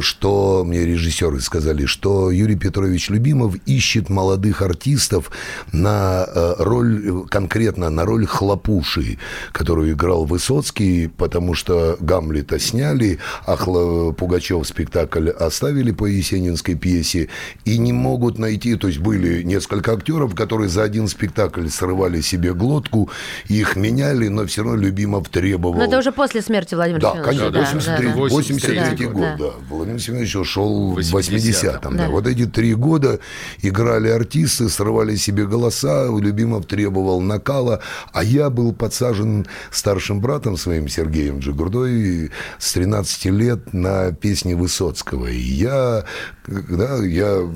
что 0.00 0.64
мне 0.64 0.84
режиссеры 0.84 1.40
сказали, 1.40 1.86
что 1.86 2.30
Юрий 2.30 2.56
Петрович 2.56 3.10
Любимов 3.10 3.56
ищет 3.66 4.08
молодых 4.08 4.62
артистов 4.62 5.30
на 5.72 6.26
э, 6.26 6.54
роль, 6.58 7.02
э, 7.04 7.22
конкретно 7.28 7.90
на 7.90 8.04
роль 8.04 8.26
Хлопуши, 8.26 9.18
которую 9.52 9.92
играл 9.92 10.24
Высоцкий, 10.24 11.08
потому 11.08 11.54
что 11.54 11.96
Гамлета 12.00 12.58
сняли, 12.58 13.18
а 13.46 13.56
Хла- 13.56 14.12
Пугачев 14.12 14.66
спектакль 14.66 15.30
оставили 15.30 15.92
по 15.92 16.06
Есенинской 16.06 16.74
пьесе 16.74 17.28
и 17.64 17.78
не 17.78 17.92
могут 17.92 18.38
найти, 18.38 18.76
то 18.76 18.88
есть 18.88 18.98
были 18.98 19.42
несколько 19.42 19.92
актеров, 19.92 20.34
которые 20.34 20.68
за 20.68 20.82
один 20.82 21.08
спектакль 21.08 21.68
срывали 21.68 22.20
себе 22.20 22.54
глотку, 22.54 23.10
их 23.48 23.76
меняли, 23.76 24.28
но 24.28 24.46
все 24.46 24.62
равно 24.62 24.80
Любимов 24.80 25.28
требовал... 25.28 25.76
Но 25.76 25.84
это 25.84 25.98
уже 25.98 26.12
после 26.12 26.42
смерти 26.42 26.74
Владимира 26.74 27.14
да, 27.14 27.22
Конечно, 27.22 27.50
да, 27.50 27.60
83, 27.60 28.08
да, 28.08 28.14
83 28.14 29.06
да. 29.06 29.12
год, 29.12 29.20
да. 29.20 29.36
да. 29.38 29.52
Владимир 29.86 30.02
Семенович 30.02 30.36
ушел 30.36 30.92
в 30.92 30.98
80-м. 30.98 31.96
Да. 31.96 32.06
Да. 32.06 32.10
Вот 32.10 32.26
эти 32.26 32.46
три 32.46 32.74
года 32.74 33.20
играли 33.62 34.08
артисты, 34.08 34.68
срывали 34.68 35.16
себе 35.16 35.46
голоса, 35.46 36.06
Любимов 36.06 36.66
требовал 36.66 37.20
накала, 37.20 37.80
а 38.12 38.24
я 38.24 38.50
был 38.50 38.72
подсажен 38.72 39.46
старшим 39.70 40.20
братом 40.20 40.56
своим 40.56 40.88
Сергеем 40.88 41.38
Джигурдой 41.38 42.30
с 42.58 42.72
13 42.72 43.26
лет 43.26 43.72
на 43.72 44.12
песни 44.12 44.54
Высоцкого. 44.54 45.26
И 45.26 45.38
я, 45.38 46.04
да, 46.46 47.04
я 47.04 47.48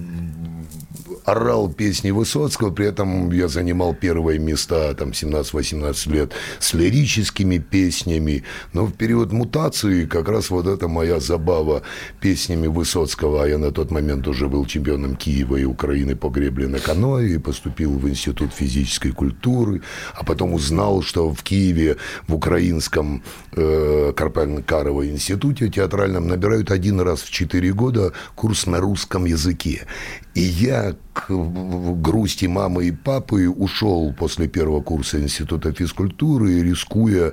орал 1.25 1.73
песни 1.73 2.11
Высоцкого, 2.11 2.71
при 2.71 2.87
этом 2.87 3.31
я 3.33 3.49
занимал 3.49 3.95
первые 3.95 4.39
места, 4.39 4.95
там, 4.95 5.11
17-18 5.11 6.13
лет, 6.13 6.33
с 6.59 6.75
лирическими 6.75 7.59
песнями, 7.59 8.45
но 8.73 8.87
в 8.87 8.93
период 8.93 9.33
мутации 9.33 10.07
как 10.07 10.29
раз 10.29 10.51
вот 10.51 10.67
это 10.67 10.89
моя 10.89 11.21
забава 11.21 11.83
песнями 12.21 12.67
Высоцкого, 12.67 13.45
а 13.45 13.49
я 13.49 13.59
на 13.59 13.71
тот 13.71 13.91
момент 13.91 14.27
уже 14.29 14.49
был 14.49 14.67
чемпионом 14.67 15.17
Киева 15.17 15.57
и 15.57 15.65
Украины 15.65 16.17
по 16.17 16.29
гребле 16.29 16.69
на 16.69 16.79
каноэ 16.79 17.35
и 17.35 17.39
поступил 17.39 17.99
в 17.99 18.09
Институт 18.09 18.53
физической 18.53 19.13
культуры, 19.13 19.83
а 20.15 20.25
потом 20.25 20.55
узнал, 20.55 21.03
что 21.03 21.33
в 21.33 21.43
Киеве 21.43 21.97
в 22.27 22.35
украинском 22.35 23.23
э, 23.53 24.13
Карпенкарово 24.17 25.09
институте 25.09 25.69
театральном 25.69 26.29
набирают 26.29 26.71
один 26.71 27.01
раз 27.01 27.23
в 27.23 27.31
четыре 27.31 27.73
года 27.73 28.13
курс 28.35 28.67
на 28.67 28.79
русском 28.81 29.25
языке. 29.25 29.87
И 30.35 30.43
я 30.43 30.95
грусти 31.29 32.47
мамы 32.47 32.87
и 32.87 32.93
папы 32.93 33.49
ушел 33.49 34.15
после 34.19 34.49
первого 34.49 34.83
курса 34.83 35.21
Института 35.21 35.73
физкультуры, 35.73 36.63
рискуя, 36.63 37.33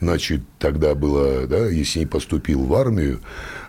значит, 0.00 0.42
тогда 0.58 0.94
было, 0.94 1.46
да, 1.46 1.66
если 1.66 2.00
не 2.00 2.06
поступил 2.06 2.64
в 2.64 2.74
армию, 2.74 3.20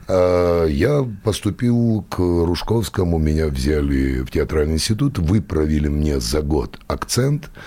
а 0.08 0.66
я 0.66 1.06
поступил 1.24 2.06
к 2.10 2.20
Ружковскому, 2.20 3.18
меня 3.18 3.48
взяли 3.48 4.22
в 4.22 4.32
театральный 4.32 4.76
институт, 4.76 5.18
выправили 5.18 5.88
мне 5.88 6.20
за 6.20 6.42
год 6.42 6.80
акцент– 6.88 7.50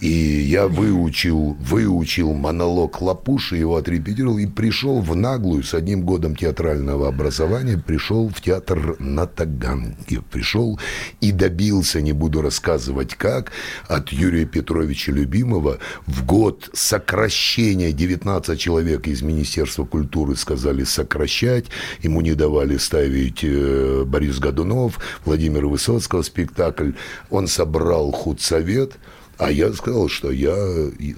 и 0.00 0.08
я 0.08 0.68
выучил, 0.68 1.56
выучил 1.60 2.32
монолог 2.32 3.00
Лапуши, 3.00 3.56
его 3.56 3.76
отрепетировал 3.76 4.38
и 4.38 4.46
пришел 4.46 5.00
в 5.00 5.16
наглую 5.16 5.64
с 5.64 5.74
одним 5.74 6.02
годом 6.02 6.36
театрального 6.36 7.08
образования, 7.08 7.82
пришел 7.84 8.28
в 8.28 8.40
театр 8.40 8.96
на 9.00 9.26
Таганке, 9.26 10.22
пришел 10.30 10.78
и 11.20 11.32
добился, 11.32 12.00
не 12.00 12.12
буду 12.12 12.42
рассказывать 12.42 13.16
как, 13.16 13.50
от 13.88 14.10
Юрия 14.10 14.44
Петровича 14.44 15.10
Любимого. 15.10 15.78
В 16.06 16.24
год 16.24 16.70
сокращения 16.74 17.92
19 17.92 18.58
человек 18.58 19.08
из 19.08 19.22
Министерства 19.22 19.84
культуры 19.84 20.36
сказали 20.36 20.84
сокращать, 20.84 21.66
ему 22.02 22.20
не 22.20 22.34
давали 22.34 22.76
ставить 22.76 23.40
э, 23.42 24.04
Борис 24.06 24.38
Годунов, 24.38 25.00
Владимир 25.24 25.66
Высоцкого 25.66 26.22
спектакль, 26.22 26.92
он 27.30 27.48
собрал 27.48 28.12
худсовет, 28.12 28.96
а 29.38 29.52
я 29.52 29.72
сказал, 29.72 30.08
что 30.08 30.32
я 30.32 30.54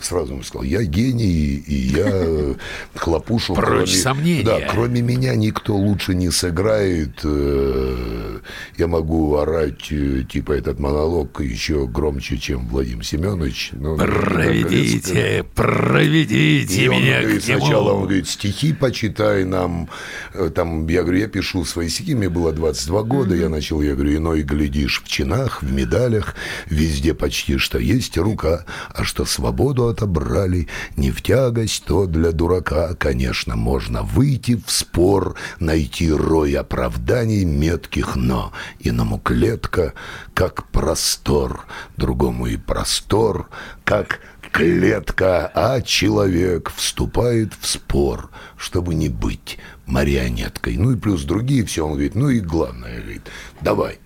сразу 0.02 0.34
ему 0.34 0.42
сказал, 0.42 0.62
я 0.64 0.82
гений, 0.82 1.56
и 1.66 1.74
я 1.74 2.54
хлопушу. 2.94 3.54
Прочь 3.54 3.66
кроме, 3.68 3.86
сомнения. 3.86 4.44
Да, 4.44 4.60
кроме 4.68 5.00
меня 5.00 5.34
никто 5.34 5.74
лучше 5.74 6.14
не 6.14 6.30
сыграет. 6.30 7.20
Э, 7.24 8.40
я 8.76 8.86
могу 8.88 9.36
орать, 9.36 9.90
э, 9.90 10.24
типа, 10.30 10.52
этот 10.52 10.78
монолог 10.78 11.40
еще 11.40 11.86
громче, 11.86 12.36
чем 12.36 12.68
Владимир 12.68 13.04
Семенович. 13.06 13.70
Но, 13.72 13.96
проведите, 13.96 15.46
проведите 15.54 16.84
и 16.84 16.88
меня 16.88 17.16
он 17.16 17.22
говорит, 17.22 17.44
Сначала 17.44 17.92
он 17.92 18.02
говорит, 18.02 18.28
стихи 18.28 18.74
почитай 18.74 19.44
нам. 19.44 19.88
Э, 20.34 20.50
там, 20.54 20.86
я 20.88 21.02
говорю, 21.02 21.20
я 21.20 21.28
пишу 21.28 21.64
свои 21.64 21.88
стихи, 21.88 22.14
мне 22.14 22.28
было 22.28 22.52
22 22.52 23.02
года, 23.04 23.34
mm-hmm. 23.34 23.40
я 23.40 23.48
начал, 23.48 23.80
я 23.80 23.94
говорю, 23.94 24.16
иной 24.16 24.42
глядишь 24.42 25.02
в 25.02 25.08
чинах, 25.08 25.62
в 25.62 25.72
медалях, 25.72 26.34
везде 26.66 27.14
почти 27.14 27.56
что 27.56 27.78
есть 27.78 28.09
есть 28.10 28.18
рука, 28.18 28.64
а 28.92 29.04
что 29.04 29.24
свободу 29.24 29.88
отобрали, 29.88 30.68
не 30.96 31.10
в 31.10 31.22
тягость, 31.22 31.84
то 31.84 32.06
для 32.06 32.32
дурака, 32.32 32.94
конечно, 32.94 33.56
можно 33.56 34.02
выйти 34.02 34.56
в 34.56 34.70
спор, 34.70 35.36
найти 35.60 36.10
рой 36.10 36.54
оправданий 36.54 37.44
метких, 37.44 38.16
но 38.16 38.52
иному 38.80 39.18
клетка, 39.18 39.94
как 40.34 40.68
простор, 40.68 41.66
другому 41.96 42.46
и 42.46 42.56
простор, 42.56 43.48
как 43.84 44.20
клетка, 44.52 45.50
а 45.54 45.80
человек 45.80 46.72
вступает 46.74 47.52
в 47.60 47.66
спор, 47.66 48.30
чтобы 48.56 48.94
не 48.94 49.08
быть 49.08 49.58
марионеткой. 49.86 50.76
Ну 50.76 50.92
и 50.92 50.96
плюс 50.96 51.22
другие 51.22 51.64
все, 51.64 51.84
он 51.84 51.92
говорит, 51.92 52.14
ну 52.14 52.28
и 52.28 52.40
главное, 52.40 53.00
говорит, 53.00 53.22
давай. 53.60 53.98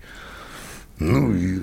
Ну 0.99 1.33
и 1.33 1.61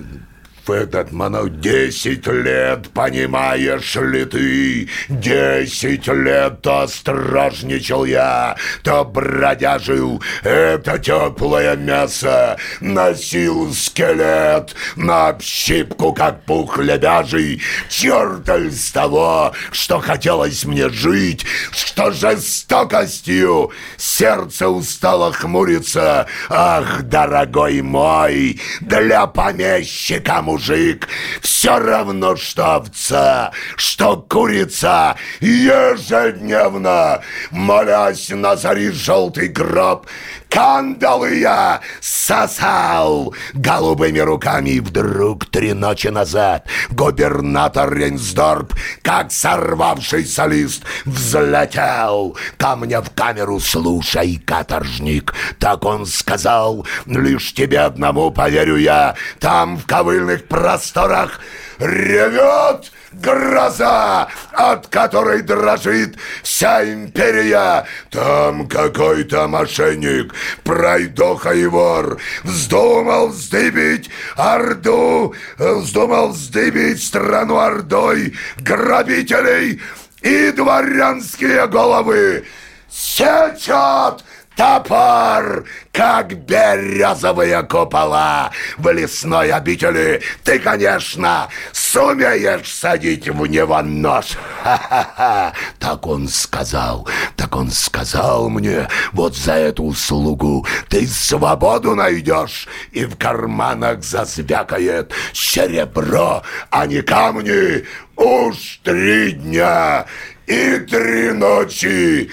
в 0.65 0.71
этот 0.71 1.11
монолог 1.11 1.59
десять 1.59 2.25
лет, 2.27 2.89
понимаешь 2.93 3.95
ли 3.95 4.25
ты? 4.25 4.89
Десять 5.09 6.07
лет 6.07 6.61
то 6.61 6.87
стражничал 6.87 8.05
я, 8.05 8.55
то 8.83 9.03
бродяжил 9.03 10.21
это 10.43 10.99
теплое 10.99 11.75
мясо, 11.75 12.57
носил 12.79 13.73
скелет 13.73 14.75
на 14.95 15.29
общипку, 15.29 16.13
как 16.13 16.43
пух 16.43 16.77
лебяжий. 16.77 17.61
Черт 17.89 18.47
с 18.47 18.91
того, 18.91 19.53
что 19.71 19.99
хотелось 19.99 20.65
мне 20.65 20.89
жить, 20.89 21.45
что 21.71 22.11
жестокостью 22.11 23.71
сердце 23.97 24.69
устало 24.69 25.33
хмуриться. 25.33 26.27
Ах, 26.49 27.03
дорогой 27.03 27.81
мой, 27.81 28.59
для 28.81 29.27
помещика 29.27 30.41
мужик, 30.53 31.07
все 31.41 31.79
равно, 31.79 32.35
что 32.35 32.75
овца, 32.75 33.51
что 33.75 34.17
курица, 34.17 35.15
ежедневно, 35.39 37.21
молясь 37.49 38.29
на 38.29 38.55
зари 38.55 38.91
желтый 38.91 39.47
гроб, 39.47 40.05
кандалы 40.53 41.39
я 41.39 41.81
сосал 41.99 43.33
голубыми 43.53 44.19
руками. 44.19 44.79
Вдруг 44.79 45.47
три 45.47 45.73
ночи 45.73 46.07
назад 46.07 46.67
губернатор 46.91 47.91
Рейнсдорп, 47.91 48.73
как 49.01 49.31
сорвавшийся 49.31 50.45
лист, 50.45 50.83
взлетел 51.05 52.37
ко 52.57 52.75
мне 52.75 53.01
в 53.01 53.09
камеру. 53.09 53.59
Слушай, 53.59 54.41
каторжник, 54.45 55.33
так 55.57 55.83
он 55.85 56.05
сказал, 56.05 56.85
лишь 57.07 57.53
тебе 57.53 57.79
одному 57.79 58.29
поверю 58.29 58.77
я, 58.77 59.15
там 59.39 59.77
в 59.77 59.87
ковыльных 59.87 60.47
просторах 60.47 61.39
ревет 61.79 62.91
гроза, 63.13 64.27
от 64.51 64.87
которой 64.87 65.41
дрожит 65.41 66.15
вся 66.41 66.83
империя. 66.91 67.85
Там 68.09 68.67
какой-то 68.67 69.47
мошенник, 69.47 70.33
пройдоха 70.63 71.51
и 71.51 71.65
вор, 71.65 72.17
вздумал 72.43 73.29
вздыбить 73.29 74.09
Орду, 74.35 75.35
вздумал 75.57 76.29
вздыбить 76.29 77.03
страну 77.03 77.57
Ордой 77.57 78.35
грабителей 78.57 79.81
и 80.21 80.51
дворянские 80.51 81.67
головы. 81.67 82.45
Сечет 82.89 84.23
Топор, 84.55 85.65
как 85.91 86.33
березовые 86.33 87.63
купола 87.63 88.51
в 88.77 88.91
лесной 88.91 89.51
обители. 89.51 90.21
Ты, 90.43 90.59
конечно, 90.59 91.49
сумеешь 91.71 92.71
садить 92.71 93.27
в 93.27 93.47
него 93.47 93.81
нож. 93.81 94.37
Ха-ха-ха. 94.61 95.53
Так 95.79 96.05
он 96.05 96.27
сказал, 96.27 97.07
так 97.35 97.55
он 97.55 97.71
сказал 97.71 98.49
мне, 98.49 98.87
вот 99.11 99.35
за 99.35 99.53
эту 99.53 99.85
услугу 99.85 100.67
ты 100.87 101.07
свободу 101.07 101.95
найдешь, 101.95 102.67
и 102.91 103.05
в 103.05 103.17
карманах 103.17 104.03
зазвякает 104.03 105.13
серебро, 105.33 106.43
а 106.69 106.85
не 106.85 107.01
камни. 107.01 107.85
Уж 108.15 108.81
три 108.83 109.31
дня 109.31 110.05
и 110.45 110.77
три 110.77 111.31
ночи 111.31 112.29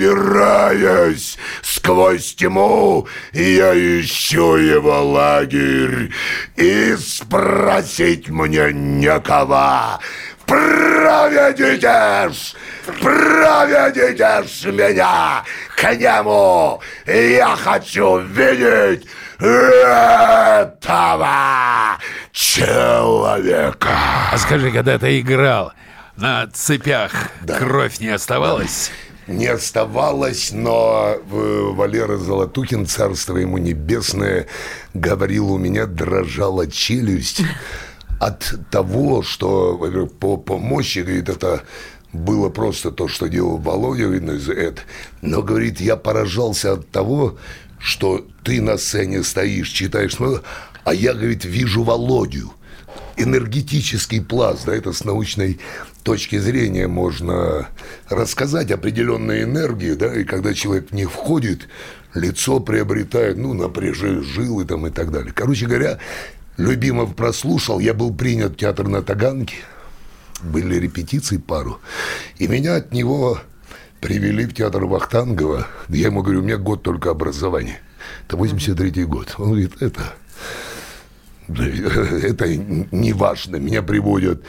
Пробираясь 0.00 1.38
сквозь 1.62 2.34
тьму, 2.34 3.08
я 3.32 3.72
ищу 3.74 4.56
его 4.56 5.02
лагерь, 5.02 6.12
и 6.56 6.94
спросить 6.96 8.28
мне 8.28 8.70
некого. 8.74 9.98
проведите, 10.44 12.30
проведите 13.00 14.70
меня 14.72 15.42
к 15.74 15.94
нему. 15.94 16.82
Я 17.06 17.56
хочу 17.56 18.18
видеть 18.18 19.06
этого 19.38 21.30
человека. 22.32 23.88
А 24.32 24.36
скажи, 24.36 24.70
когда 24.70 24.98
ты 24.98 25.18
играл 25.20 25.72
на 26.16 26.46
цепях, 26.48 27.12
Да. 27.42 27.56
кровь 27.58 28.00
не 28.00 28.08
оставалась? 28.08 28.90
Не 29.30 29.46
оставалось, 29.46 30.50
но 30.50 31.14
э, 31.14 31.70
Валера 31.72 32.16
Золотухин, 32.16 32.84
царство 32.86 33.36
ему 33.36 33.58
небесное, 33.58 34.48
говорил, 34.92 35.52
у 35.52 35.56
меня 35.56 35.86
дрожала 35.86 36.66
челюсть 36.66 37.42
от 38.18 38.52
того, 38.72 39.22
что, 39.22 40.08
по, 40.18 40.36
по 40.36 40.58
мощи, 40.58 40.98
говорит, 40.98 41.28
это 41.28 41.62
было 42.12 42.48
просто 42.48 42.90
то, 42.90 43.06
что 43.06 43.28
делал 43.28 43.58
Володя, 43.58 44.06
видно, 44.06 44.32
это. 44.32 44.82
Но, 45.22 45.42
говорит, 45.42 45.80
я 45.80 45.94
поражался 45.94 46.72
от 46.72 46.90
того, 46.90 47.38
что 47.78 48.26
ты 48.42 48.60
на 48.60 48.78
сцене 48.78 49.22
стоишь, 49.22 49.68
читаешь, 49.68 50.18
ну, 50.18 50.40
а 50.82 50.92
я, 50.92 51.14
говорит, 51.14 51.44
вижу 51.44 51.84
Володю 51.84 52.52
энергетический 53.16 54.20
пласт, 54.20 54.64
да, 54.66 54.74
это 54.74 54.92
с 54.92 55.04
научной 55.04 55.60
точки 56.00 56.38
зрения 56.38 56.86
можно 56.86 57.68
рассказать 58.08 58.70
определенные 58.70 59.44
энергии, 59.44 59.92
да, 59.94 60.14
и 60.14 60.24
когда 60.24 60.54
человек 60.54 60.90
в 60.90 60.94
них 60.94 61.10
входит, 61.10 61.68
лицо 62.14 62.60
приобретает, 62.60 63.36
ну, 63.36 63.54
напряжение 63.54 64.22
жилы 64.22 64.64
там 64.64 64.86
и 64.86 64.90
так 64.90 65.10
далее. 65.10 65.32
Короче 65.34 65.66
говоря, 65.66 65.98
Любимов 66.56 67.14
прослушал, 67.14 67.78
я 67.80 67.94
был 67.94 68.12
принят 68.12 68.52
в 68.52 68.56
театр 68.56 68.88
на 68.88 69.02
Таганке, 69.02 69.56
были 70.42 70.76
репетиции 70.76 71.38
пару, 71.38 71.80
и 72.38 72.46
меня 72.48 72.76
от 72.76 72.92
него 72.92 73.40
привели 74.00 74.46
в 74.46 74.54
театр 74.54 74.84
Вахтангова, 74.84 75.66
я 75.88 76.06
ему 76.06 76.22
говорю, 76.22 76.40
у 76.40 76.44
меня 76.44 76.56
год 76.56 76.82
только 76.82 77.10
образования, 77.10 77.80
это 78.26 78.36
83-й 78.36 79.04
год. 79.04 79.34
Он 79.38 79.50
говорит, 79.50 79.80
это 79.80 80.02
это 81.56 82.46
не 82.56 83.12
важно. 83.12 83.56
Меня 83.56 83.82
приводят 83.82 84.42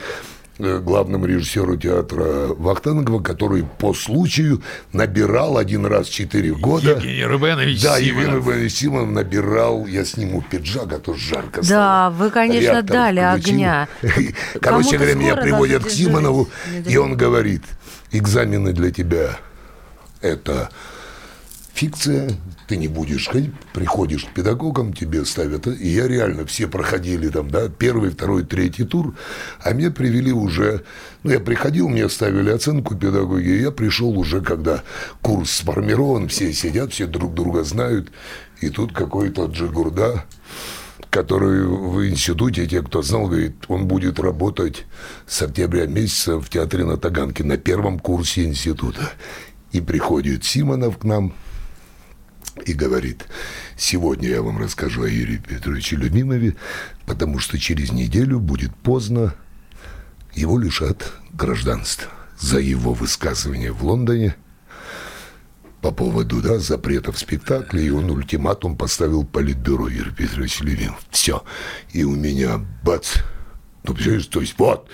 главному 0.58 1.26
режиссеру 1.26 1.76
театра 1.76 2.48
Вахтангова, 2.56 3.20
который 3.22 3.64
по 3.78 3.94
случаю 3.94 4.62
набирал 4.92 5.56
один 5.58 5.86
раз 5.86 6.08
в 6.08 6.12
четыре 6.12 6.52
года. 6.54 6.90
Евгений 6.90 7.24
Рубенович 7.24 7.82
Да, 7.82 7.98
Симонов. 7.98 8.06
Евгений 8.06 8.34
Рубенович 8.36 8.72
Симонов 8.74 9.10
набирал, 9.10 9.86
я 9.86 10.04
сниму 10.04 10.42
пиджак, 10.48 10.92
а 10.92 10.98
то 10.98 11.14
жарко 11.14 11.60
Да, 11.62 11.66
стало. 11.66 12.10
вы, 12.14 12.30
конечно, 12.30 12.60
Реактор 12.60 12.84
дали 12.84 13.20
включил. 13.32 13.54
огня. 13.54 13.88
Короче 14.60 14.96
говоря, 14.96 15.14
меня 15.14 15.36
приводят 15.36 15.84
к 15.84 15.90
Симонову, 15.90 16.48
и 16.86 16.96
он 16.96 17.16
говорит, 17.16 17.62
экзамены 18.10 18.72
для 18.72 18.90
тебя 18.90 19.38
это 20.20 20.68
фикция, 21.82 22.30
ты 22.68 22.76
не 22.76 22.86
будешь 22.86 23.26
ходить, 23.26 23.50
приходишь 23.72 24.24
к 24.24 24.32
педагогам, 24.32 24.92
тебе 24.92 25.24
ставят, 25.24 25.66
и 25.66 25.88
я 25.88 26.06
реально, 26.06 26.46
все 26.46 26.68
проходили 26.68 27.28
там, 27.28 27.50
да, 27.50 27.68
первый, 27.68 28.10
второй, 28.10 28.44
третий 28.44 28.84
тур, 28.84 29.16
а 29.60 29.72
меня 29.72 29.90
привели 29.90 30.30
уже, 30.32 30.84
ну, 31.24 31.32
я 31.32 31.40
приходил, 31.40 31.88
мне 31.88 32.08
ставили 32.08 32.50
оценку 32.50 32.94
педагоги, 32.94 33.48
и 33.48 33.62
я 33.62 33.72
пришел 33.72 34.16
уже, 34.16 34.42
когда 34.42 34.84
курс 35.22 35.50
сформирован, 35.50 36.28
все 36.28 36.52
сидят, 36.52 36.92
все 36.92 37.08
друг 37.08 37.34
друга 37.34 37.64
знают, 37.64 38.12
и 38.60 38.68
тут 38.68 38.92
какой-то 38.92 39.46
Джигурда, 39.46 40.24
который 41.10 41.66
в 41.66 42.08
институте, 42.08 42.68
те, 42.68 42.80
кто 42.82 43.02
знал, 43.02 43.26
говорит, 43.26 43.56
он 43.66 43.88
будет 43.88 44.20
работать 44.20 44.86
с 45.26 45.42
октября 45.42 45.86
месяца 45.86 46.38
в 46.38 46.48
театре 46.48 46.84
на 46.84 46.96
Таганке 46.96 47.42
на 47.42 47.56
первом 47.56 47.98
курсе 47.98 48.44
института. 48.44 49.10
И 49.72 49.80
приходит 49.80 50.44
Симонов 50.44 50.98
к 50.98 51.04
нам 51.04 51.34
и 52.64 52.72
говорит, 52.72 53.24
сегодня 53.76 54.28
я 54.28 54.42
вам 54.42 54.58
расскажу 54.58 55.04
о 55.04 55.08
Юрии 55.08 55.36
Петровиче 55.36 55.96
Любимове, 55.96 56.56
потому 57.06 57.38
что 57.38 57.58
через 57.58 57.92
неделю 57.92 58.40
будет 58.40 58.74
поздно, 58.74 59.34
его 60.34 60.58
лишат 60.58 61.12
гражданства 61.32 62.10
за 62.38 62.58
его 62.58 62.92
высказывание 62.94 63.72
в 63.72 63.84
Лондоне 63.84 64.36
по 65.80 65.90
поводу 65.90 66.40
да, 66.40 66.58
запретов 66.58 67.18
спектакля, 67.18 67.80
и 67.80 67.90
он 67.90 68.10
ультиматум 68.10 68.76
поставил 68.76 69.24
политбюро 69.24 69.88
Юрий 69.88 70.12
Петрович 70.12 70.60
Левин. 70.60 70.94
Все. 71.10 71.42
И 71.92 72.04
у 72.04 72.14
меня 72.14 72.64
бац. 72.84 73.16
Ну, 73.82 73.94
то 73.94 74.40
есть 74.40 74.54
вот. 74.58 74.88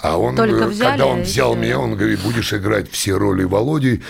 А 0.00 0.16
он, 0.16 0.36
Только 0.36 0.64
э, 0.64 0.68
взяли, 0.68 0.90
когда 0.90 1.06
он 1.06 1.22
взял 1.22 1.52
всё. 1.52 1.60
меня, 1.60 1.78
он 1.80 1.96
говорит, 1.96 2.20
будешь 2.20 2.52
играть 2.52 2.90
все 2.90 3.14
роли 3.18 3.44
Володи, 3.44 4.02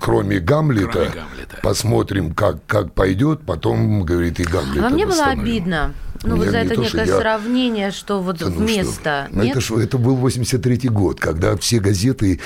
кроме 0.00 0.40
Гамлета. 0.40 0.90
Кроме 0.92 1.10
Гамлета. 1.10 1.58
Посмотрим, 1.62 2.34
как, 2.34 2.64
как 2.66 2.92
пойдет. 2.92 3.42
Потом, 3.46 4.02
говорит, 4.04 4.40
и 4.40 4.44
Гамлета 4.44 4.86
А 4.86 4.90
мне 4.90 5.06
было 5.06 5.26
обидно. 5.26 5.94
Ну, 6.24 6.36
вот 6.36 6.48
за 6.48 6.58
это 6.58 6.74
то, 6.76 6.84
что 6.84 6.98
некое 6.98 7.12
я- 7.12 7.18
сравнение, 7.18 7.90
что 7.90 8.20
вот 8.20 8.38
Да 8.38 8.46
ну 8.48 8.52
вместо. 8.64 8.92
что. 8.94 9.28
Ну, 9.32 9.42
Нет? 9.42 9.52
Это, 9.56 9.60
ж- 9.60 9.70
это 9.72 9.98
был 9.98 10.16
83-й 10.16 10.88
год, 10.88 11.18
когда 11.20 11.56
все 11.56 11.80
газеты 11.80 12.40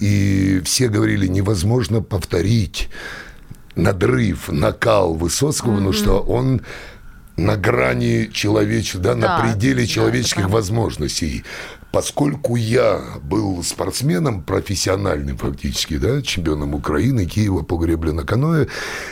и 0.00 0.60
все 0.66 0.88
говорили, 0.88 1.26
невозможно 1.26 2.02
повторить 2.02 2.90
надрыв, 3.74 4.50
накал 4.50 5.14
Высоцкого, 5.14 5.72
потому 5.72 5.92
что 5.92 6.20
он 6.20 6.60
на 7.36 7.56
грани 7.56 8.30
человеческого, 8.32 9.02
да, 9.02 9.14
Да, 9.14 9.38
на 9.38 9.42
пределе 9.52 9.82
да, 9.82 9.86
человеческих 9.86 10.42
правда. 10.42 10.54
возможностей. 10.56 11.44
Поскольку 11.92 12.56
я 12.56 13.02
был 13.22 13.62
спортсменом 13.62 14.42
профессиональным 14.42 15.36
фактически, 15.36 15.98
да, 15.98 16.22
чемпионом 16.22 16.74
Украины, 16.74 17.26
Киева 17.26 17.62
по 17.62 17.76
гребле 17.76 18.12
на 18.12 18.24
каноэ, 18.24 18.66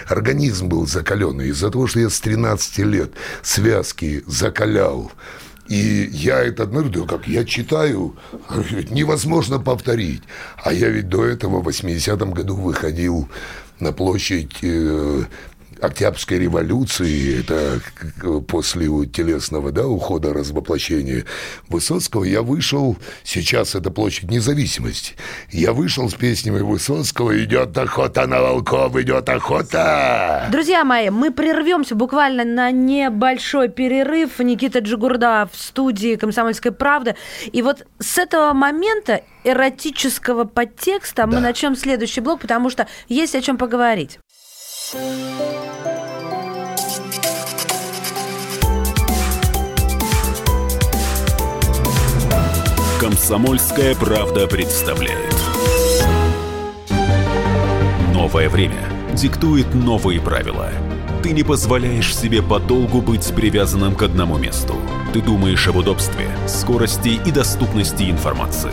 организм 0.08 0.68
был 0.68 0.86
закаленный. 0.86 1.48
Из-за 1.48 1.70
того, 1.70 1.86
что 1.86 2.00
я 2.00 2.08
с 2.08 2.20
13 2.20 2.78
лет 2.78 3.10
связки 3.42 4.22
закалял, 4.26 5.12
и 5.68 6.08
я 6.12 6.40
это, 6.40 6.66
ну, 6.66 6.82
да 6.88 7.02
как 7.06 7.28
я 7.28 7.44
читаю, 7.44 8.16
невозможно 8.90 9.58
повторить. 9.58 10.22
А 10.56 10.72
я 10.72 10.88
ведь 10.88 11.08
до 11.08 11.24
этого 11.24 11.60
в 11.60 11.68
80-м 11.68 12.32
году 12.32 12.56
выходил 12.56 13.28
на 13.78 13.92
площадь 13.92 14.56
э, 14.62 15.24
Октябрьской 15.80 16.38
революции, 16.38 17.40
это 17.40 17.80
после 18.48 18.86
телесного 19.06 19.72
да, 19.72 19.86
ухода, 19.86 20.32
развоплощения 20.32 21.24
Высоцкого, 21.68 22.24
я 22.24 22.42
вышел, 22.42 22.96
сейчас 23.24 23.74
это 23.74 23.90
площадь 23.90 24.30
независимости, 24.30 25.14
я 25.50 25.72
вышел 25.72 26.08
с 26.08 26.14
песнями 26.14 26.60
Высоцкого 26.60 27.42
«Идет 27.42 27.76
охота 27.78 28.26
на 28.26 28.40
волков, 28.40 28.96
идет 28.96 29.28
охота!» 29.28 30.48
Друзья 30.50 30.84
мои, 30.84 31.10
мы 31.10 31.30
прервемся 31.32 31.94
буквально 31.94 32.44
на 32.44 32.70
небольшой 32.70 33.68
перерыв. 33.68 34.38
Никита 34.38 34.80
Джигурда 34.80 35.48
в 35.52 35.58
студии 35.58 36.16
«Комсомольской 36.16 36.72
правды». 36.72 37.16
И 37.52 37.62
вот 37.62 37.86
с 37.98 38.18
этого 38.18 38.52
момента 38.52 39.22
эротического 39.44 40.44
подтекста 40.44 41.26
мы 41.26 41.34
Да. 41.34 41.40
начнем 41.40 41.76
следующий 41.76 42.20
блок, 42.20 42.40
потому 42.40 42.68
что 42.70 42.86
есть 43.08 43.34
о 43.34 43.40
чем 43.40 43.56
поговорить. 43.56 44.18
Комсомольская 52.98 53.94
правда 53.94 54.48
представляет. 54.48 55.36
Новое 58.12 58.48
время 58.48 58.82
диктует 59.12 59.72
новые 59.74 60.20
правила. 60.20 60.70
Ты 61.22 61.30
не 61.30 61.44
позволяешь 61.44 62.16
себе 62.16 62.42
подолгу 62.42 63.00
быть 63.00 63.32
привязанным 63.32 63.94
к 63.94 64.02
одному 64.02 64.38
месту. 64.38 64.74
Ты 65.12 65.20
думаешь 65.20 65.68
об 65.68 65.76
удобстве, 65.76 66.28
скорости 66.48 67.20
и 67.24 67.30
доступности 67.30 68.10
информации. 68.10 68.72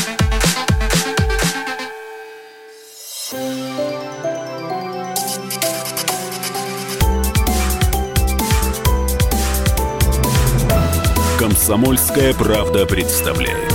«Комсомольская 11.61 12.33
правда» 12.33 12.87
представляет. 12.87 13.71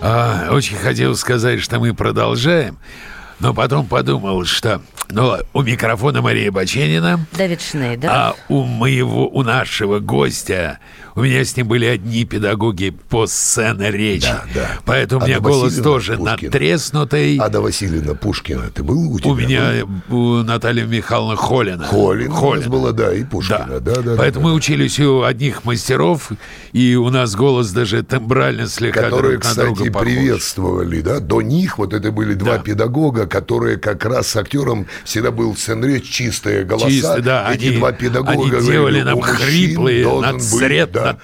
А, 0.00 0.48
очень 0.50 0.74
хотел 0.74 1.14
сказать, 1.14 1.60
что 1.60 1.78
мы 1.78 1.94
продолжаем, 1.94 2.78
Но 3.38 3.54
потом 3.54 3.86
подумал, 3.86 4.44
что 4.44 4.82
ну, 5.08 5.36
у 5.52 5.62
микрофона 5.62 6.20
Мария 6.20 6.50
Баченина, 6.50 7.24
Давид 7.30 7.62
Шнейдер. 7.62 8.10
а 8.10 8.34
у 8.48 8.64
моего, 8.64 9.28
у 9.28 9.44
нашего 9.44 10.00
гостя, 10.00 10.80
у 11.14 11.22
меня 11.22 11.44
с 11.44 11.56
ним 11.56 11.68
были 11.68 11.86
одни 11.86 12.24
педагоги 12.24 12.90
по 13.08 13.26
сцене 13.26 13.90
речи. 13.90 14.22
Да, 14.28 14.44
да. 14.54 14.70
Поэтому 14.84 15.20
у 15.20 15.24
Ада 15.24 15.30
меня 15.32 15.40
голос 15.40 15.62
Васильевна 15.64 15.84
тоже 15.84 16.16
Пушкина. 16.16 16.30
надтреснутый. 16.42 17.38
Ада 17.38 17.60
Васильевна 17.60 18.14
Пушкина, 18.14 18.70
ты 18.74 18.82
был 18.82 19.12
у 19.12 19.18
тебя? 19.20 19.30
у 19.30 19.34
меня 19.36 19.72
у 20.08 20.42
Натальи 20.42 20.84
Михайловны 20.84 21.36
Холина. 21.36 21.84
Холин, 21.84 22.32
у 22.32 22.54
нас 22.54 22.66
была, 22.66 22.92
да, 22.92 23.12
и 23.14 23.24
Пушкина. 23.24 23.66
Да, 23.80 23.80
да, 23.80 24.00
да, 24.02 24.14
Поэтому 24.16 24.46
да. 24.46 24.50
мы 24.50 24.56
учились 24.56 24.98
у 25.00 25.22
одних 25.22 25.64
мастеров, 25.64 26.30
и 26.72 26.94
у 26.96 27.08
нас 27.10 27.34
голос 27.34 27.70
даже 27.72 28.02
тембрально 28.02 28.66
слегка 28.66 29.02
которые, 29.02 29.38
друг 29.38 29.44
на 29.44 29.54
друга 29.54 29.74
кстати, 29.74 29.90
похож. 29.90 30.06
приветствовали, 30.08 31.00
да, 31.00 31.20
до 31.20 31.42
них 31.42 31.78
вот 31.78 31.92
это 31.94 32.10
были 32.10 32.34
два 32.34 32.56
Да. 32.56 32.62
педагога, 32.62 33.26
которые 33.26 33.76
как 33.76 34.04
раз 34.04 34.28
с 34.28 34.36
актером 34.36 34.86
всегда 35.04 35.30
был 35.30 35.54
сценречь 35.56 36.08
чистые 36.08 36.64
голоса. 36.64 36.88
Чисто, 36.88 37.20
да, 37.22 37.52
Эти 37.52 37.66
они- 37.68 37.76
два 37.76 37.92
педагога 37.92 38.32
они 38.32 38.50
говорили, 38.50 38.70
делали 38.72 39.02
нам 39.02 39.14
«У 39.14 39.20
мужчин 39.20 39.36
хриплые, 39.36 40.04
должен 40.04 40.36
надсред- 40.36 40.86
быть, 40.92 41.01
да, 41.04 41.18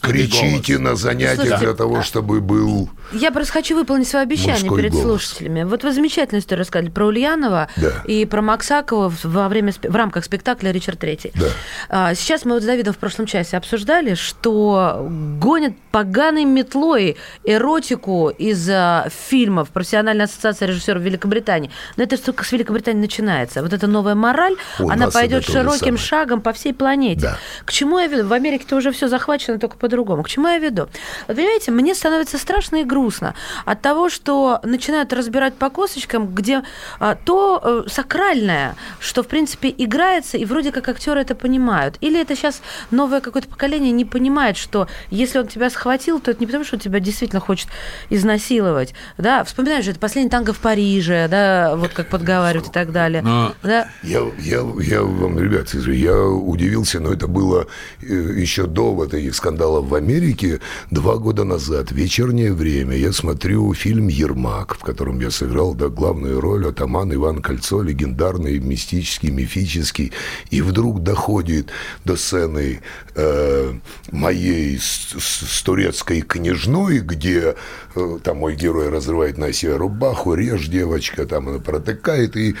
кричите 0.00 0.76
голос». 0.78 0.90
на 0.90 0.96
занятиях 0.96 1.36
Слушайте, 1.36 1.58
для 1.66 1.74
того, 1.74 2.02
чтобы 2.02 2.40
был 2.40 2.88
Я 3.12 3.30
просто 3.30 3.52
хочу 3.52 3.74
выполнить 3.76 4.08
свое 4.08 4.22
обещание 4.22 4.70
перед 4.74 4.92
голос. 4.92 5.04
слушателями. 5.24 5.62
Вот 5.64 5.82
вы 5.84 5.92
замечательную 5.92 6.40
историю 6.42 6.60
рассказали 6.62 6.90
про 6.90 7.06
Ульянова 7.06 7.68
Да. 7.76 7.90
и 8.06 8.24
про 8.24 8.42
Максакова 8.42 9.10
в- 9.10 9.24
во 9.24 9.48
время 9.48 9.72
в 9.82 9.94
рамках 9.96 10.24
спектакля 10.24 10.70
Ричард 10.70 10.98
Третий. 10.98 11.32
Да. 11.34 11.46
А, 11.88 12.14
Сейчас 12.14 12.44
мы 12.44 12.54
вот 12.54 12.62
с 12.62 12.66
Давидом 12.66 12.94
в 12.94 12.98
прошлом 12.98 13.26
часе 13.26 13.56
обсуждали, 13.56 14.14
что 14.14 15.06
гонят 15.38 15.74
поганой 15.90 16.44
метлой 16.44 17.16
эротику 17.44 18.30
из 18.30 18.68
а, 18.68 19.08
фильмов 19.28 19.68
Профессиональная 19.70 20.26
ассоциация 20.26 20.68
режиссеров 20.68 21.02
Великобритании. 21.02 21.70
Но 21.96 22.04
это 22.04 22.16
только 22.22 22.44
с 22.44 22.52
Великобритании 22.52 23.00
начинается. 23.00 23.62
Вот 23.62 23.72
эта 23.72 23.86
новая 23.86 24.14
мораль, 24.14 24.54
У 24.78 24.88
она 24.90 25.10
пойдет 25.10 25.44
широким 25.44 25.96
шагом 25.98 26.40
по 26.40 26.52
всей 26.52 26.72
планете. 26.74 27.20
Да. 27.20 27.38
К 27.64 27.72
чему 27.72 27.98
я 27.98 28.06
веду? 28.06 28.26
В 28.26 28.32
Америке-то 28.32 28.76
уже 28.76 28.90
все 28.92 29.08
захвачено 29.24 29.58
только 29.58 29.76
по-другому. 29.78 30.22
К 30.22 30.28
чему 30.28 30.48
я 30.48 30.58
веду? 30.58 30.82
Вот 31.28 31.36
понимаете, 31.36 31.70
мне 31.70 31.94
становится 31.94 32.36
страшно 32.38 32.76
и 32.76 32.84
грустно 32.84 33.34
от 33.64 33.80
того, 33.80 34.10
что 34.10 34.60
начинают 34.62 35.12
разбирать 35.14 35.54
по 35.54 35.70
косточкам, 35.70 36.34
где 36.34 36.62
а, 37.00 37.14
то 37.14 37.60
э, 37.86 37.88
сакральное, 37.88 38.76
что, 39.00 39.22
в 39.22 39.26
принципе, 39.26 39.74
играется, 39.78 40.36
и 40.36 40.44
вроде 40.44 40.72
как 40.72 40.88
актеры 40.88 41.20
это 41.20 41.34
понимают. 41.34 41.96
Или 42.02 42.20
это 42.20 42.36
сейчас 42.36 42.60
новое 42.90 43.20
какое-то 43.20 43.48
поколение 43.48 43.92
не 43.92 44.04
понимает, 44.04 44.58
что 44.58 44.88
если 45.10 45.38
он 45.38 45.46
тебя 45.46 45.70
схватил, 45.70 46.20
то 46.20 46.30
это 46.30 46.40
не 46.40 46.46
потому, 46.46 46.64
что 46.64 46.76
он 46.76 46.80
тебя 46.80 47.00
действительно 47.00 47.40
хочет 47.40 47.68
изнасиловать. 48.10 48.94
Да? 49.16 49.42
Вспоминаешь 49.44 49.84
же, 49.86 49.92
это 49.92 50.00
последний 50.00 50.30
танго 50.30 50.52
в 50.52 50.58
Париже, 50.58 51.28
да, 51.30 51.76
вот 51.76 51.92
как 51.94 52.08
подговаривают 52.08 52.68
и 52.68 52.72
так 52.72 52.92
далее. 52.92 53.22
Но- 53.22 53.54
Да? 53.62 53.88
Я, 54.02 54.20
я, 54.38 54.60
я 54.80 55.02
вам, 55.02 55.38
ребят, 55.38 55.72
я 55.74 56.20
удивился, 56.26 57.00
но 57.00 57.12
это 57.12 57.26
было 57.26 57.66
э, 58.02 58.06
еще 58.06 58.66
до 58.66 58.92
вот 58.92 59.13
этих 59.14 59.34
скандалов 59.34 59.86
в 59.88 59.94
Америке, 59.94 60.60
два 60.90 61.16
года 61.16 61.44
назад, 61.44 61.92
вечернее 61.92 62.52
время, 62.52 62.96
я 62.96 63.12
смотрю 63.12 63.72
фильм 63.74 64.08
«Ермак», 64.08 64.74
в 64.74 64.80
котором 64.80 65.20
я 65.20 65.30
сыграл 65.30 65.74
да, 65.74 65.88
главную 65.88 66.40
роль. 66.40 66.66
Атаман 66.68 67.12
Иван 67.14 67.42
Кольцо, 67.42 67.82
легендарный, 67.82 68.58
мистический, 68.58 69.30
мифический, 69.30 70.12
и 70.50 70.62
вдруг 70.62 71.02
доходит 71.02 71.68
до 72.04 72.16
сцены 72.16 72.80
э, 73.14 73.74
моей 74.10 74.78
с, 74.78 75.14
с- 75.18 75.46
с 75.48 75.62
турецкой 75.62 76.22
княжной, 76.22 76.98
где 77.00 77.54
э, 77.94 78.18
там 78.22 78.38
мой 78.38 78.54
герой 78.54 78.88
разрывает 78.88 79.38
на 79.38 79.52
себе 79.52 79.76
рубаху, 79.76 80.34
режь 80.34 80.68
девочка, 80.68 81.26
там 81.26 81.48
она 81.48 81.58
протыкает, 81.58 82.36
и 82.36 82.54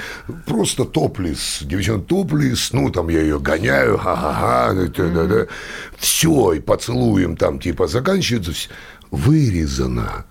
просто 0.46 0.84
топлис, 0.84 1.58
девчонка 1.62 2.06
топлис, 2.08 2.72
ну, 2.72 2.90
там 2.90 3.08
я 3.08 3.20
ее 3.22 3.38
гоняю, 3.40 3.96
ха-ха-ха, 3.98 4.74
да-да-да. 4.74 5.46
все, 5.96 6.43
и 6.52 6.60
поцелуем 6.60 7.36
там, 7.36 7.58
типа, 7.58 7.86
заканчивается, 7.86 8.52
вырезано. 9.10 10.26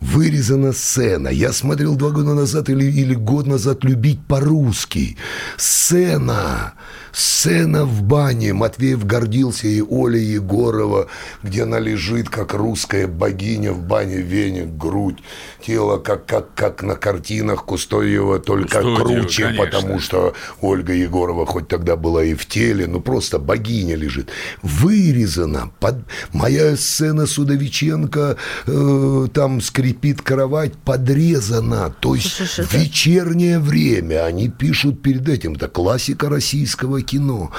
Вырезана 0.00 0.72
сцена. 0.72 1.28
Я 1.28 1.52
смотрел 1.52 1.94
два 1.94 2.10
года 2.10 2.34
назад 2.34 2.68
или, 2.68 2.84
или 2.84 3.14
год 3.14 3.46
назад 3.46 3.84
«Любить 3.84 4.18
по-русски». 4.26 5.16
Сцена. 5.56 6.74
Сцена 7.12 7.84
в 7.84 8.02
бане. 8.02 8.54
Матвеев 8.54 9.04
гордился 9.04 9.66
и 9.66 9.82
Оля 9.82 10.18
Егорова, 10.18 11.08
где 11.42 11.64
она 11.64 11.78
лежит, 11.78 12.30
как 12.30 12.54
русская 12.54 13.06
богиня 13.06 13.72
в 13.72 13.82
бане, 13.82 14.16
веник, 14.16 14.68
грудь, 14.76 15.18
тело, 15.60 15.98
как, 15.98 16.24
как, 16.24 16.54
как 16.54 16.82
на 16.82 16.96
картинах 16.96 17.64
Кустодиева, 17.64 18.38
только 18.38 18.80
Кустодиева, 18.80 19.20
круче, 19.20 19.42
конечно. 19.44 19.64
потому 19.64 19.98
что 20.00 20.34
Ольга 20.62 20.94
Егорова 20.94 21.44
хоть 21.44 21.68
тогда 21.68 21.96
была 21.96 22.24
и 22.24 22.34
в 22.34 22.46
теле, 22.46 22.86
ну 22.86 23.00
просто 23.00 23.38
богиня 23.38 23.94
лежит. 23.94 24.30
Вырезана. 24.62 25.70
Под... 25.80 25.96
Моя 26.32 26.76
сцена 26.76 27.26
Судовиченко, 27.26 28.36
э, 28.66 29.26
там 29.34 29.60
скрипит 29.60 30.22
кровать, 30.22 30.74
подрезана. 30.78 31.94
То 32.00 32.14
есть 32.14 32.32
Слушай, 32.32 32.66
вечернее 32.72 33.58
время 33.58 34.24
они 34.24 34.48
пишут 34.48 35.02
перед 35.02 35.28
этим. 35.28 35.52
Это 35.54 35.68
классика 35.68 36.30
российского 36.30 37.01
кино. 37.02 37.50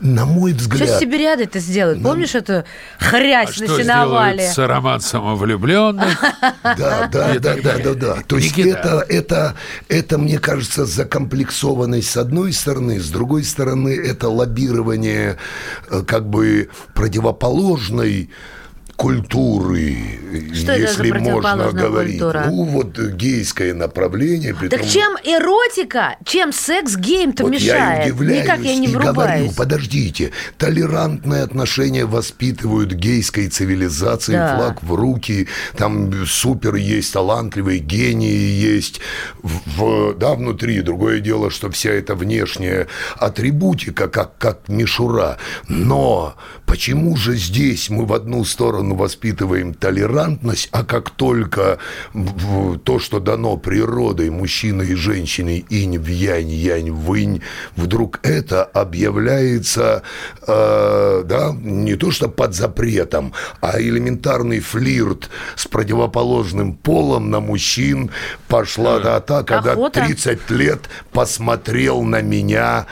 На 0.00 0.24
мой 0.24 0.52
взгляд... 0.54 0.98
Сибириады 0.98 1.44
это 1.44 1.58
сделают. 1.58 2.02
Помнишь 2.02 2.34
эту 2.34 2.64
хрясь 2.98 3.58
А 3.58 3.60
на 3.60 3.66
что 3.66 3.82
сеновале? 3.82 4.34
сделают 4.38 4.54
с 4.54 4.58
роман 4.58 5.00
самовлюбленных? 5.00 6.24
Да, 6.62 7.08
да, 7.12 7.38
да, 7.38 7.56
да, 7.62 7.78
да, 7.78 7.94
да. 7.94 8.16
То 8.26 8.36
есть 8.38 8.58
это, 8.58 9.04
это, 9.08 9.54
это, 9.88 10.18
мне 10.18 10.38
кажется, 10.38 10.86
закомплексованность 10.86 12.10
с 12.10 12.16
одной 12.16 12.52
стороны, 12.52 12.98
с 13.00 13.10
другой 13.10 13.44
стороны, 13.44 13.90
это 13.90 14.28
лоббирование 14.28 15.36
э, 15.90 16.02
как 16.06 16.28
бы 16.28 16.70
противоположной 16.94 18.30
культуры, 18.96 19.96
Что 20.54 20.74
если 20.76 21.10
можно 21.12 21.70
говорить. 21.72 22.18
культура? 22.20 22.44
Ну, 22.46 22.64
вот 22.64 22.98
гейское 22.98 23.74
направление. 23.74 24.52
Так 24.52 24.60
притом- 24.60 24.88
чем 24.88 25.12
эротика, 25.24 26.16
чем 26.24 26.52
секс 26.52 26.96
гейм-то 26.96 27.44
вот 27.44 27.52
мешает? 27.52 28.06
я 28.08 28.12
удивляюсь 28.14 28.42
Никак 28.44 28.60
я 28.60 28.76
не 28.76 28.86
и 28.86 28.90
говорю, 28.92 29.06
врубаюсь. 29.12 29.52
подождите, 29.54 30.30
толерантные 30.58 31.42
отношения 31.42 32.04
воспитывают 32.04 32.92
гейской 32.92 33.48
цивилизации, 33.48 34.32
Да. 34.32 34.56
флаг 34.56 34.82
в 34.82 34.94
руки, 34.94 35.48
там 35.76 36.26
супер 36.26 36.74
есть, 36.76 37.12
талантливые 37.12 37.78
гении 37.80 38.30
есть, 38.74 39.00
в- 39.42 40.14
да, 40.14 40.34
внутри. 40.34 40.80
Другое 40.82 41.20
дело, 41.20 41.50
что 41.50 41.70
вся 41.70 41.90
эта 41.90 42.14
внешняя 42.14 42.86
атрибутика, 43.16 44.08
как, 44.08 44.38
как 44.38 44.68
мишура. 44.68 45.38
Но 45.68 46.34
почему 46.66 47.16
же 47.16 47.36
здесь 47.36 47.90
мы 47.90 48.04
в 48.06 48.12
одну 48.12 48.44
сторону 48.44 48.83
воспитываем 48.92 49.72
толерантность, 49.72 50.68
а 50.72 50.84
как 50.84 51.10
только 51.10 51.78
то, 52.84 52.98
что 52.98 53.20
дано 53.20 53.56
природой 53.56 54.30
мужчиной 54.30 54.88
и 54.88 54.94
женщиной, 54.94 55.64
инь 55.70 55.98
в 55.98 56.06
янь, 56.08 56.50
янь 56.50 56.92
в 56.92 57.14
инь, 57.14 57.40
вдруг 57.76 58.20
это 58.22 58.64
объявляется, 58.64 60.02
э, 60.46 61.22
да, 61.24 61.54
не 61.58 61.96
то 61.96 62.10
что 62.10 62.28
под 62.28 62.54
запретом, 62.54 63.32
а 63.60 63.80
элементарный 63.80 64.60
флирт 64.60 65.30
с 65.56 65.66
противоположным 65.66 66.74
полом 66.74 67.30
на 67.30 67.40
мужчин 67.40 68.10
пошла 68.48 68.98
да, 68.98 69.20
та, 69.20 69.42
когда 69.42 69.72
Охота. 69.72 70.04
30 70.04 70.50
лет 70.50 70.80
посмотрел 71.12 72.02
на 72.02 72.20
меня 72.20 72.86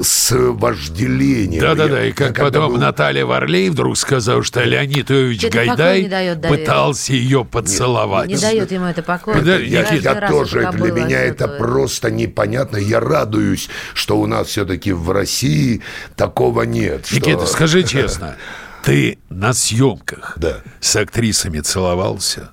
с 0.00 0.34
вожделением. 0.34 1.60
Да-да-да, 1.60 2.00
Я- 2.00 2.06
и 2.08 2.12
как 2.12 2.38
я 2.38 2.44
потом 2.44 2.72
был- 2.72 2.78
Наталья 2.78 3.26
Варлей 3.26 3.68
вдруг 3.68 3.96
сказала, 3.98 4.42
что 4.42 4.62
Леонид 4.62 5.10
Иович 5.10 5.44
Это 5.44 5.56
Гайдай 5.56 6.06
дает, 6.08 6.40
пытался 6.42 7.12
ее 7.12 7.44
поцеловать. 7.44 8.28
Не 8.28 8.36
дает 8.38 8.72
ему 8.72 8.86
это 8.86 9.02
покоя. 9.02 9.36
Подожди, 9.38 9.66
Я, 9.68 9.86
я 9.92 10.20
раз 10.20 10.30
тоже, 10.30 10.60
это 10.62 10.72
для 10.72 10.92
меня 10.92 11.20
это 11.20 11.44
отсутствует. 11.44 11.58
просто 11.58 12.10
непонятно. 12.10 12.76
Я 12.78 13.00
радуюсь, 13.00 13.68
что 13.94 14.18
у 14.18 14.26
нас 14.26 14.48
все-таки 14.48 14.92
в 14.92 15.10
России 15.10 15.82
такого 16.16 16.62
нет. 16.62 17.06
что- 17.06 17.16
Никита, 17.16 17.44
скажи 17.46 17.82
честно, 17.82 18.36
ты 18.84 19.18
на 19.28 19.52
съемках 19.52 20.34
Да. 20.36 20.62
с 20.80 20.96
актрисами 20.96 21.60
целовался? 21.60 22.50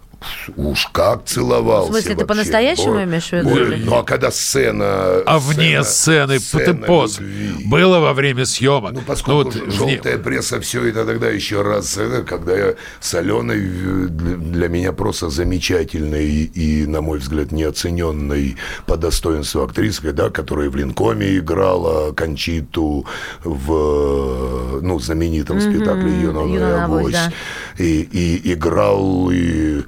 Уж 0.56 0.88
как 0.92 1.26
целовался 1.26 1.90
В 1.90 1.94
смысле, 1.94 2.10
ты 2.12 2.16
вообще. 2.16 2.28
по-настоящему 2.28 2.96
Ой, 2.96 3.04
имеешь 3.04 3.30
в 3.30 3.34
виду? 3.34 3.86
Ну, 3.86 3.96
а 3.98 4.04
когда 4.04 4.32
сцена... 4.32 5.22
А 5.26 5.40
вне 5.40 5.84
сцены, 5.84 6.40
ты 6.40 6.74
пост 6.74 7.20
любви. 7.20 7.66
было 7.66 8.00
во 8.00 8.14
время 8.14 8.46
съемок? 8.46 8.94
Ну, 8.94 9.02
поскольку 9.02 9.52
вот 9.52 9.56
вне- 9.56 9.72
желтая 9.72 10.18
пресса 10.18 10.60
все 10.60 10.86
это 10.88 11.06
тогда 11.06 11.30
еще 11.30 11.62
раз, 11.62 11.98
это, 11.98 12.24
когда 12.24 12.58
я 12.58 12.76
с 13.00 13.14
Аленой, 13.14 13.60
э, 13.60 14.08
для, 14.10 14.68
меня 14.68 14.92
просто 14.94 15.30
замечательной 15.30 16.44
и, 16.46 16.86
на 16.86 17.02
мой 17.02 17.20
взгляд, 17.20 17.52
неоцененной 17.52 18.58
по 18.86 18.98
достоинству 18.98 19.62
актрисой, 19.64 20.14
да, 20.14 20.30
которая 20.30 20.70
в 20.70 20.76
Линкоме 20.76 21.38
играла 21.38 22.12
Кончиту 22.14 23.06
в, 23.44 24.82
ну, 24.82 25.00
знаменитом 25.00 25.62
спектакле 25.62 26.12
«Юнона 26.22 26.54
«Юнона 26.54 26.86
Авось», 26.86 27.02
Авось». 27.02 27.14
да. 27.14 27.32
и, 27.78 28.02
и 28.02 28.54
играл 28.54 29.30
и 29.32 29.84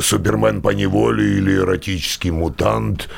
Супермен 0.00 0.62
по 0.62 0.70
неволе 0.70 1.38
или 1.38 1.54
эротический 1.56 2.30
мутант. 2.30 3.08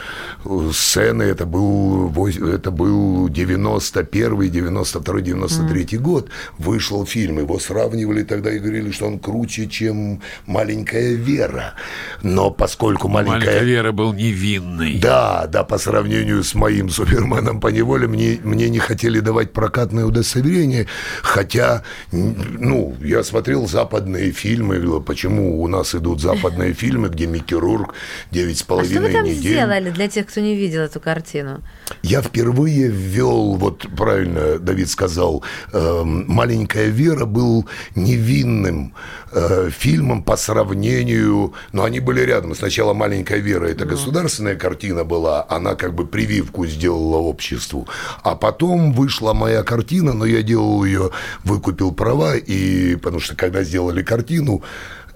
Сцены, 0.73 1.23
это 1.25 1.45
был, 1.47 2.11
это 2.27 2.71
был 2.71 3.29
91 3.29 4.51
92 4.51 5.21
93 5.21 5.85
mm. 5.85 5.99
год. 5.99 6.29
Вышел 6.59 7.05
фильм, 7.07 7.39
его 7.39 7.59
сравнивали 7.59 8.23
тогда 8.23 8.53
и 8.53 8.59
говорили, 8.59 8.91
что 8.91 9.07
он 9.07 9.19
круче, 9.19 9.67
чем 9.67 10.21
«Маленькая 10.47 11.15
Вера». 11.15 11.75
Но 12.23 12.51
поскольку 12.51 13.09
«Маленькая, 13.09 13.39
«Маленькая 13.39 13.65
Вера» 13.65 13.93
был 13.93 14.13
невинный. 14.13 14.99
Да, 14.99 15.47
да, 15.47 15.65
по 15.65 15.79
сравнению 15.79 16.43
с 16.43 16.55
моим 16.55 16.91
«Суперменом 16.91 17.61
по 17.61 17.69
неволе» 17.69 18.07
мне, 18.07 18.39
мне 18.43 18.69
не 18.69 18.79
хотели 18.79 19.21
давать 19.21 19.53
прокатное 19.53 20.05
удостоверение, 20.05 20.87
хотя, 21.23 21.83
ну, 22.13 22.95
я 23.01 23.23
смотрел 23.23 23.67
западные 23.67 24.33
фильмы, 24.33 25.01
почему 25.01 25.63
у 25.63 25.69
нас 25.69 25.95
идут 25.95 26.21
западные 26.21 26.60
фильмы, 26.73 27.09
где 27.09 27.27
Микки 27.27 27.55
Рурк 27.55 27.95
9 28.31 28.59
с 28.59 28.63
половиной 28.63 28.91
недель. 28.91 29.07
А 29.07 29.09
что 29.09 29.19
вы 29.19 29.23
там 29.23 29.25
недель. 29.25 29.53
сделали 29.53 29.91
для 29.91 30.09
тех, 30.09 30.27
кто 30.27 30.41
не 30.41 30.57
видел 30.57 30.81
эту 30.81 31.01
картину? 31.01 31.63
Я 32.03 32.23
впервые 32.23 32.89
ввел, 32.89 33.55
вот 33.55 33.87
правильно 33.97 34.59
Давид 34.59 34.89
сказал, 34.89 35.43
э, 35.73 36.03
«Маленькая 36.05 36.87
Вера» 36.87 37.27
был 37.27 37.67
невинным 37.95 38.95
э, 39.33 39.71
фильмом 39.71 40.23
по 40.23 40.37
сравнению, 40.37 41.55
но 41.73 41.85
они 41.85 42.01
были 42.01 42.21
рядом. 42.21 42.55
Сначала 42.55 42.95
«Маленькая 42.95 43.39
Вера» 43.39 43.67
это 43.67 43.85
ну. 43.85 43.91
государственная 43.91 44.57
картина 44.57 45.05
была, 45.05 45.47
она 45.49 45.75
как 45.75 45.95
бы 45.95 46.07
прививку 46.07 46.67
сделала 46.67 47.17
обществу. 47.17 47.89
А 48.23 48.35
потом 48.35 48.93
вышла 48.93 49.33
моя 49.33 49.63
картина, 49.63 50.13
но 50.13 50.25
я 50.25 50.43
делал 50.43 50.85
ее, 50.85 51.11
выкупил 51.45 51.93
права, 51.93 52.37
и 52.37 52.97
потому 52.97 53.21
что 53.21 53.37
когда 53.37 53.63
сделали 53.63 54.03
картину, 54.03 54.63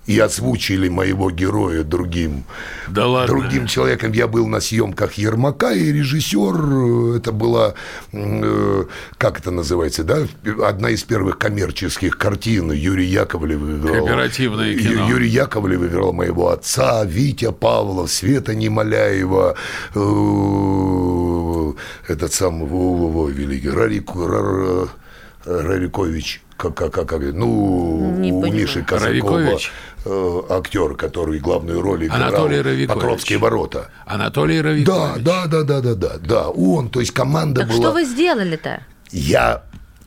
и 0.06 0.18
озвучили 0.18 0.88
моего 0.88 1.30
героя 1.30 1.82
другим, 1.82 2.44
да 2.88 3.06
ладно. 3.06 3.34
другим 3.34 3.66
человеком. 3.66 4.12
Я 4.12 4.26
был 4.28 4.46
на 4.46 4.60
съемках 4.60 5.14
Ермака, 5.14 5.72
и 5.72 5.92
режиссер, 5.92 7.14
э, 7.14 7.16
это 7.18 7.32
была, 7.32 7.74
э, 8.12 8.84
как 9.16 9.40
это 9.40 9.50
называется, 9.50 10.04
да, 10.04 10.26
одна 10.66 10.90
из 10.90 11.02
первых 11.04 11.38
коммерческих 11.38 12.18
картин. 12.18 12.72
Юрий 12.72 13.06
Яковлев 13.06 13.62
играл. 13.62 14.04
Кооперативное 14.04 14.76
кино. 14.76 15.08
Юрий 15.08 15.28
Яковлев 15.28 15.82
играл 15.82 16.12
моего 16.12 16.50
отца, 16.50 17.04
Витя 17.04 17.52
Павлов, 17.52 18.10
Света 18.10 18.54
Немоляева, 18.54 19.56
э, 19.94 21.72
этот 22.12 22.32
самый 22.32 22.66
великий 23.32 23.70
Рарик, 23.70 24.10
Рарикович 25.46 26.43
как, 26.56 26.74
как, 26.74 26.92
как, 26.92 27.20
ну, 27.20 28.14
не 28.18 28.32
у 28.32 28.40
понимаю. 28.40 28.62
Миши 28.62 28.82
Казакова 28.82 29.58
э, 30.04 30.40
актер, 30.50 30.94
который 30.94 31.38
главную 31.38 31.80
роль 31.82 32.06
играл 32.06 32.22
Анатолий 32.22 32.60
Равикович. 32.60 32.88
Покровские 32.88 33.38
ворота. 33.38 33.90
Анатолий 34.06 34.60
Равикович. 34.60 34.86
Да, 34.86 35.14
да, 35.18 35.46
да, 35.46 35.62
да, 35.62 35.80
да, 35.80 35.94
да, 35.94 36.18
да, 36.18 36.48
он, 36.48 36.90
то 36.90 37.00
есть 37.00 37.12
команда 37.12 37.60
так 37.62 37.70
была. 37.70 37.78
что 37.80 37.92
вы 37.92 38.04
сделали-то? 38.04 38.82
Я 39.10 39.62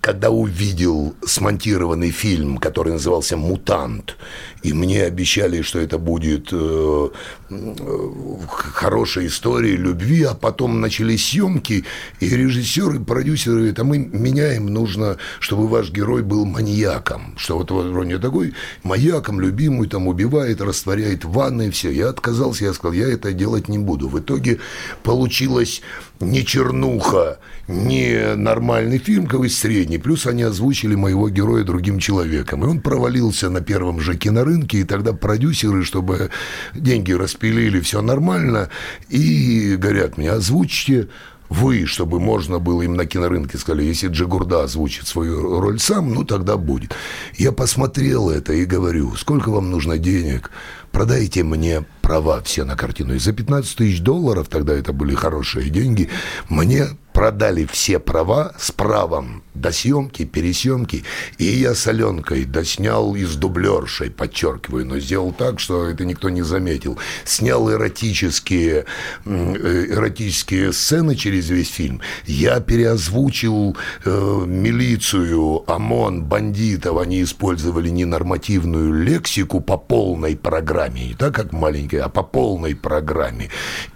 когда 0.08 0.30
увидел 0.30 1.16
смонтированный 1.26 2.12
фильм, 2.12 2.60
который 2.60 2.94
назывался 2.94 3.36
«Мутант», 3.36 4.16
и 4.64 4.72
мне 4.72 5.04
обещали, 5.04 5.62
что 5.62 5.80
это 5.80 5.98
будет 5.98 6.48
э, 6.54 7.10
э, 7.50 8.10
хорошая 8.48 9.28
история 9.28 9.76
любви, 9.76 10.24
а 10.24 10.34
потом 10.34 10.80
начались 10.80 11.26
съемки, 11.26 11.84
и 12.22 12.30
режиссер 12.30 12.96
и 12.96 13.04
продюсер 13.04 13.52
говорят, 13.56 13.80
а 13.80 13.84
мы 13.84 13.98
меняем, 13.98 14.68
нужно, 14.68 15.18
чтобы 15.42 15.68
ваш 15.68 15.92
герой 15.92 16.24
был 16.24 16.46
маньяком, 16.46 17.36
что 17.38 17.58
вот 17.58 17.70
вроде 17.72 18.18
такой 18.18 18.54
маньяком, 18.84 19.42
любимый, 19.42 19.90
там 19.90 20.08
убивает, 20.08 20.62
растворяет 20.62 21.26
в 21.26 21.32
ванной, 21.32 21.70
все. 21.72 21.92
Я 21.92 22.08
отказался, 22.10 22.64
я 22.64 22.74
сказал, 22.74 22.94
я 22.94 23.10
это 23.10 23.34
делать 23.34 23.68
не 23.68 23.78
буду. 23.78 24.08
В 24.08 24.20
итоге 24.20 24.60
получилось 25.04 25.82
не 26.20 26.46
чернуха, 26.46 27.40
не 27.68 28.36
нормальный 28.36 28.98
фильм, 28.98 29.28
какой 29.28 29.50
средний, 29.50 29.98
плюс 29.98 30.26
они 30.26 30.44
озвучили 30.44 30.96
моего 30.96 31.30
героя 31.30 31.64
другим 31.64 32.00
человеком, 32.00 32.64
и 32.64 32.68
он 32.68 32.82
провалился 32.82 33.50
на 33.50 33.62
первом 33.62 34.00
же 34.00 34.16
кинорынке, 34.18 34.48
рынке, 34.48 34.80
и 34.80 34.84
тогда 34.84 35.14
продюсеры, 35.14 35.84
чтобы 35.84 36.30
деньги 36.74 37.12
распилили, 37.12 37.80
все 37.80 38.02
нормально, 38.02 38.70
и 39.10 39.76
говорят 39.78 40.18
мне, 40.18 40.32
озвучьте 40.32 41.08
вы, 41.50 41.86
чтобы 41.86 42.20
можно 42.20 42.60
было 42.60 42.82
им 42.82 42.96
на 42.96 43.06
кинорынке. 43.06 43.58
Сказали, 43.58 43.84
если 43.84 44.10
Джигурда 44.10 44.64
озвучит 44.64 45.08
свою 45.08 45.62
роль 45.62 45.80
сам, 45.80 46.14
ну 46.14 46.26
тогда 46.26 46.58
будет. 46.58 46.94
Я 47.38 47.54
посмотрел 47.54 48.30
это 48.30 48.52
и 48.52 48.66
говорю, 48.66 49.16
сколько 49.16 49.50
вам 49.50 49.72
нужно 49.72 49.98
денег, 49.98 50.52
продайте 50.98 51.44
мне 51.44 51.86
права 52.02 52.42
все 52.42 52.64
на 52.64 52.76
картину. 52.76 53.14
И 53.14 53.20
за 53.20 53.32
15 53.32 53.76
тысяч 53.78 54.00
долларов, 54.02 54.48
тогда 54.50 54.74
это 54.74 54.94
были 54.94 55.14
хорошие 55.14 55.70
деньги, 55.70 56.10
мне 56.50 56.88
продали 57.18 57.66
все 57.66 57.98
права 57.98 58.54
с 58.60 58.72
правом 58.72 59.42
до 59.56 59.72
съемки, 59.72 60.24
пересъемки, 60.24 61.04
и 61.40 61.46
я 61.46 61.74
с 61.74 61.88
Аленкой 61.88 62.46
доснял 62.46 63.16
и 63.16 63.26
с 63.26 63.36
дублершей, 63.36 64.12
подчеркиваю, 64.12 64.86
но 64.86 65.00
сделал 65.00 65.34
так, 65.34 65.60
что 65.60 65.88
это 65.88 66.06
никто 66.06 66.30
не 66.30 66.44
заметил. 66.44 67.00
Снял 67.26 67.72
эротические, 67.72 68.86
э, 69.26 69.86
эротические 69.90 70.72
сцены 70.72 71.16
через 71.16 71.50
весь 71.50 71.72
фильм. 71.72 72.02
Я 72.28 72.60
переозвучил 72.60 73.76
э, 74.06 74.44
милицию, 74.46 75.64
ОМОН, 75.68 76.24
бандитов. 76.24 77.00
Они 77.00 77.24
использовали 77.24 77.90
ненормативную 77.90 78.94
лексику 78.94 79.60
по 79.60 79.78
полной 79.78 80.36
программе. 80.36 80.87
Не 80.94 81.14
так, 81.14 81.36
как 81.36 81.54
маленькая, 81.54 82.04
а 82.04 82.10
по 82.10 82.24
полной 82.24 82.76
программе. 82.76 83.50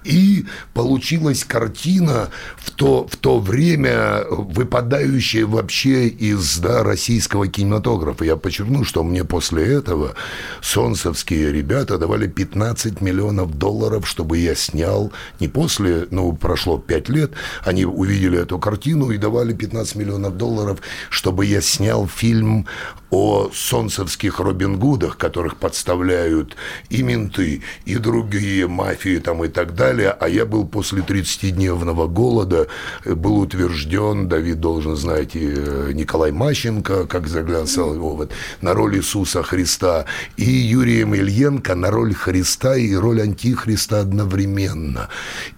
И 0.04 0.46
получилась 0.74 1.44
картина 1.44 2.30
в 2.58 2.72
то, 2.72 3.08
в 3.08 3.16
то 3.18 3.40
время 3.40 4.24
выпадающая 4.30 5.46
вообще 5.46 6.08
из 6.08 6.58
да, 6.60 6.84
российского 6.84 7.48
кинематографа. 7.48 8.26
Я 8.26 8.36
подчеркну, 8.36 8.84
что 8.84 9.04
мне 9.04 9.24
после 9.24 9.66
этого 9.66 10.16
солнцевские 10.62 11.52
ребята 11.52 11.98
давали 11.98 12.28
15 12.28 13.02
миллионов 13.02 13.58
долларов, 13.58 14.08
чтобы 14.08 14.38
я 14.38 14.56
снял. 14.56 15.12
Не 15.40 15.48
после, 15.48 16.08
ну, 16.12 16.34
прошло 16.34 16.78
5 16.78 17.10
лет, 17.10 17.32
они 17.64 17.86
увидели 17.86 18.40
эту 18.40 18.60
картину 18.60 19.12
и 19.12 19.18
давали 19.18 19.54
15 19.54 19.96
миллионов 19.96 20.38
долларов, 20.38 20.80
чтобы 21.10 21.46
я 21.46 21.62
снял 21.62 22.08
фильм 22.08 22.68
о 23.12 23.52
солнцевских 23.54 24.40
Робин 24.40 24.80
Гудах, 24.80 25.18
которых 25.18 25.58
подставляют 25.58 26.56
и 26.90 27.04
менты, 27.04 27.62
и 27.86 27.98
другие 27.98 28.68
мафии 28.68 29.20
там 29.20 29.44
и 29.44 29.48
так 29.48 29.76
далее. 29.76 30.12
А 30.12 30.28
я 30.28 30.46
был 30.46 30.66
после 30.66 31.02
30-дневного 31.02 32.08
голода, 32.08 32.68
был 33.06 33.40
утвержден, 33.40 34.28
Давид 34.28 34.60
должен 34.60 34.96
знать, 34.96 35.36
и 35.36 35.48
Николай 35.94 36.32
Мащенко, 36.32 37.06
как 37.06 37.28
заглянул 37.28 37.52
его 37.94 38.16
вот, 38.16 38.32
на 38.62 38.74
роль 38.74 38.98
Иисуса 38.98 39.44
Христа, 39.44 40.06
и 40.38 40.50
Юрием 40.50 41.14
Ильенко 41.14 41.76
на 41.76 41.92
роль 41.92 42.14
Христа 42.14 42.76
и 42.76 42.96
роль 42.96 43.22
Антихриста 43.22 44.00
одновременно. 44.00 45.10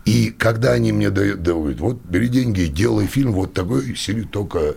И 0.06 0.32
когда 0.32 0.72
они 0.72 0.92
мне 0.92 1.10
дают, 1.12 1.44
дают 1.44 1.80
вот 1.80 2.02
бери 2.04 2.28
деньги, 2.28 2.64
делай 2.64 3.06
фильм 3.06 3.32
вот 3.34 3.54
такой, 3.54 3.96
только 4.32 4.76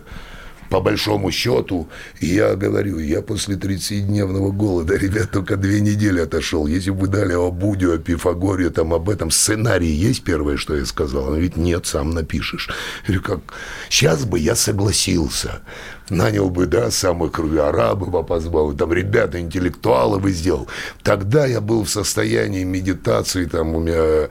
по 0.69 0.81
большому 0.81 1.31
счету, 1.31 1.87
я 2.19 2.55
говорю, 2.55 2.99
я 2.99 3.21
после 3.21 3.55
30-дневного 3.55 4.51
голода, 4.51 4.95
ребят, 4.97 5.31
только 5.31 5.57
две 5.57 5.81
недели 5.81 6.19
отошел. 6.19 6.67
Если 6.67 6.91
бы 6.91 7.01
вы 7.01 7.07
дали 7.07 7.33
о 7.33 7.51
Будю, 7.51 7.93
о 7.93 7.97
Пифагоре, 7.97 8.69
там 8.69 8.93
об 8.93 9.09
этом 9.09 9.31
сценарии 9.31 9.87
есть 9.87 10.23
первое, 10.23 10.57
что 10.57 10.75
я 10.75 10.85
сказал? 10.85 11.29
Он 11.29 11.37
ведь 11.37 11.57
нет, 11.57 11.85
сам 11.85 12.11
напишешь. 12.11 12.69
Я 13.07 13.19
говорю, 13.19 13.21
как? 13.23 13.53
Сейчас 13.89 14.25
бы 14.25 14.39
я 14.39 14.55
согласился 14.55 15.61
нанял 16.09 16.49
бы, 16.49 16.65
да, 16.65 16.91
самых 16.91 17.39
арабов 17.39 18.09
бы 18.09 18.23
позвал, 18.23 18.73
там 18.73 18.93
ребята, 18.93 19.39
интеллектуалы 19.39 20.19
бы 20.19 20.31
сделал. 20.31 20.67
Тогда 21.03 21.45
я 21.45 21.61
был 21.61 21.83
в 21.83 21.89
состоянии 21.89 22.63
медитации, 22.63 23.45
там 23.45 23.75
у 23.75 23.79
меня, 23.79 24.29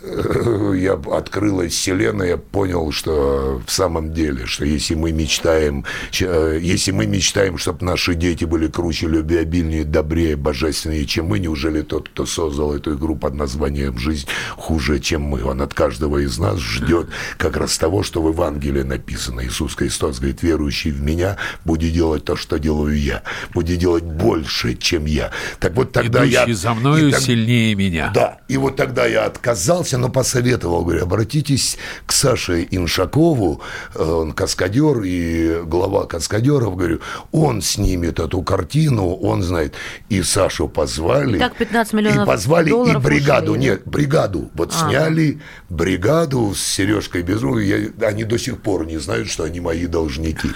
э, 0.00 0.74
я 0.76 0.94
открылась 0.94 1.72
вселенная, 1.72 2.28
я 2.28 2.36
понял, 2.36 2.90
что 2.92 3.62
в 3.64 3.70
самом 3.70 4.12
деле, 4.12 4.46
что 4.46 4.64
если 4.64 4.94
мы 4.94 5.12
мечтаем, 5.12 5.84
э, 6.20 6.58
если 6.60 6.90
мы 6.90 7.06
мечтаем, 7.06 7.58
чтобы 7.58 7.84
наши 7.84 8.14
дети 8.14 8.44
были 8.44 8.66
круче, 8.66 9.06
любвеобильнее, 9.06 9.84
добрее, 9.84 10.36
божественнее, 10.36 11.06
чем 11.06 11.26
мы, 11.26 11.38
неужели 11.38 11.82
тот, 11.82 12.08
кто 12.08 12.26
создал 12.26 12.74
эту 12.74 12.96
игру 12.96 13.16
под 13.16 13.34
названием 13.34 13.98
«Жизнь» 13.98 14.26
хуже, 14.56 14.98
чем 14.98 15.22
мы? 15.22 15.44
Он 15.44 15.62
от 15.62 15.74
каждого 15.74 16.18
из 16.18 16.38
нас 16.38 16.58
ждет 16.58 17.08
как 17.38 17.56
раз 17.56 17.78
того, 17.78 18.02
что 18.02 18.22
в 18.22 18.28
Евангелии 18.28 18.82
написано. 18.82 19.44
Иисус 19.44 19.74
Христос 19.74 20.18
говорит, 20.18 20.42
верующий 20.42 20.90
в 20.90 21.02
меня 21.02 21.11
меня, 21.12 21.36
будет 21.64 21.92
делать 21.92 22.24
то, 22.24 22.36
что 22.36 22.58
делаю 22.58 22.98
я. 22.98 23.22
Будет 23.54 23.78
делать 23.78 24.04
больше, 24.04 24.74
чем 24.74 25.04
я. 25.06 25.30
Так 25.60 25.74
вот 25.74 25.92
тогда 25.92 26.24
Идущий 26.24 26.50
я... 26.50 26.54
за 26.54 26.74
мною 26.74 27.10
так, 27.10 27.20
сильнее 27.20 27.74
меня. 27.74 28.10
Да. 28.14 28.38
И 28.48 28.56
вот 28.56 28.76
тогда 28.76 29.06
я 29.06 29.24
отказался, 29.26 29.98
но 29.98 30.08
посоветовал, 30.08 30.84
говорю, 30.84 31.02
обратитесь 31.02 31.78
к 32.06 32.12
Саше 32.12 32.66
Иншакову, 32.70 33.60
э, 33.94 34.02
он 34.02 34.32
каскадер, 34.32 35.02
и 35.02 35.62
глава 35.64 36.06
каскадеров, 36.06 36.76
говорю, 36.76 37.00
он 37.32 37.62
снимет 37.62 38.18
эту 38.20 38.42
картину, 38.42 39.14
он 39.14 39.42
знает. 39.42 39.74
И 40.08 40.22
Сашу 40.22 40.68
позвали. 40.68 41.38
Так 41.38 41.56
15 41.56 41.92
миллионов 41.94 42.22
И 42.24 42.26
позвали, 42.26 42.68
и 42.70 42.96
бригаду, 42.98 43.52
ушли. 43.52 43.64
нет, 43.64 43.82
бригаду. 43.84 44.50
Вот 44.54 44.72
Ага. 44.74 44.88
сняли 44.90 45.40
бригаду 45.68 46.54
с 46.54 46.60
Сережкой. 46.62 47.24
Я- 47.66 48.08
Они 48.08 48.24
до 48.24 48.38
сих 48.38 48.60
пор 48.62 48.86
не 48.86 48.98
знают, 48.98 49.28
что 49.30 49.44
они 49.44 49.60
мои 49.60 49.86
должники. 49.86 50.48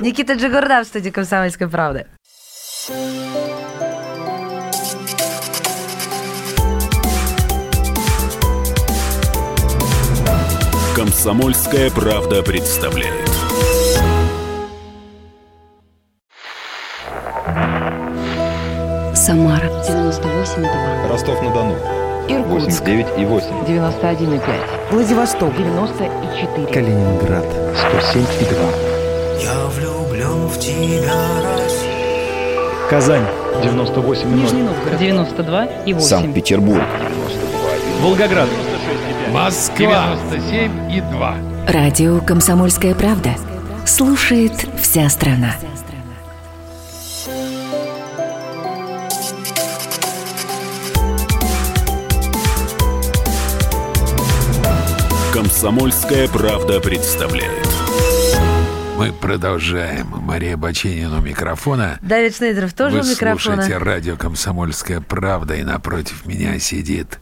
Никита 0.00 0.34
Джигурда 0.34 0.82
в 0.82 0.86
студии 0.86 1.10
«Комсомольской 1.10 1.68
правды». 1.68 2.06
Комсомольская 10.96 11.90
правда 11.90 12.42
представляет. 12.42 13.28
Самара 19.14 19.66
98,2. 19.88 21.08
Ростов-на-Дону. 21.08 21.76
Иркутск 22.28 22.82
89 22.82 23.06
и 23.18 23.24
8. 23.24 23.46
91,5. 23.66 24.90
Владивосток 24.90 25.56
94. 25.56 26.66
Калининград. 26.66 27.46
107 27.74 28.22
и 28.40 28.44
2. 28.44 28.91
Я 29.42 29.66
влюблен 29.66 30.46
в 30.46 30.56
тебя, 30.60 31.14
Россия. 31.42 32.88
Казань. 32.88 33.26
98 33.62 34.22
и 34.22 34.26
0. 34.26 34.38
Нижний 34.40 34.62
Новгород 34.62 34.98
92 34.98 35.64
и 35.84 35.94
8. 35.94 36.08
Санкт-Петербург. 36.08 36.82
Волгоград. 38.00 38.48
Москва 39.32 40.16
97 40.30 40.92
и 40.92 41.00
2. 41.00 41.36
Радио 41.66 42.20
«Комсомольская 42.20 42.94
правда». 42.94 43.30
Слушает 43.84 44.52
вся 44.80 45.08
страна. 45.08 45.56
Комсомольская 55.32 56.28
правда 56.28 56.78
представляет. 56.78 57.71
Мы 59.02 59.12
продолжаем. 59.12 60.06
Мария 60.12 60.56
Баченина 60.56 61.18
у 61.18 61.20
микрофона. 61.20 61.98
Давид 62.02 62.36
Шнейдеров 62.36 62.72
тоже 62.72 62.98
Вы 62.98 63.02
у 63.02 63.10
микрофона. 63.10 63.56
слушаете 63.56 63.78
радио 63.78 64.16
«Комсомольская 64.16 65.00
правда», 65.00 65.56
и 65.56 65.64
напротив 65.64 66.24
меня 66.24 66.56
сидит 66.60 67.18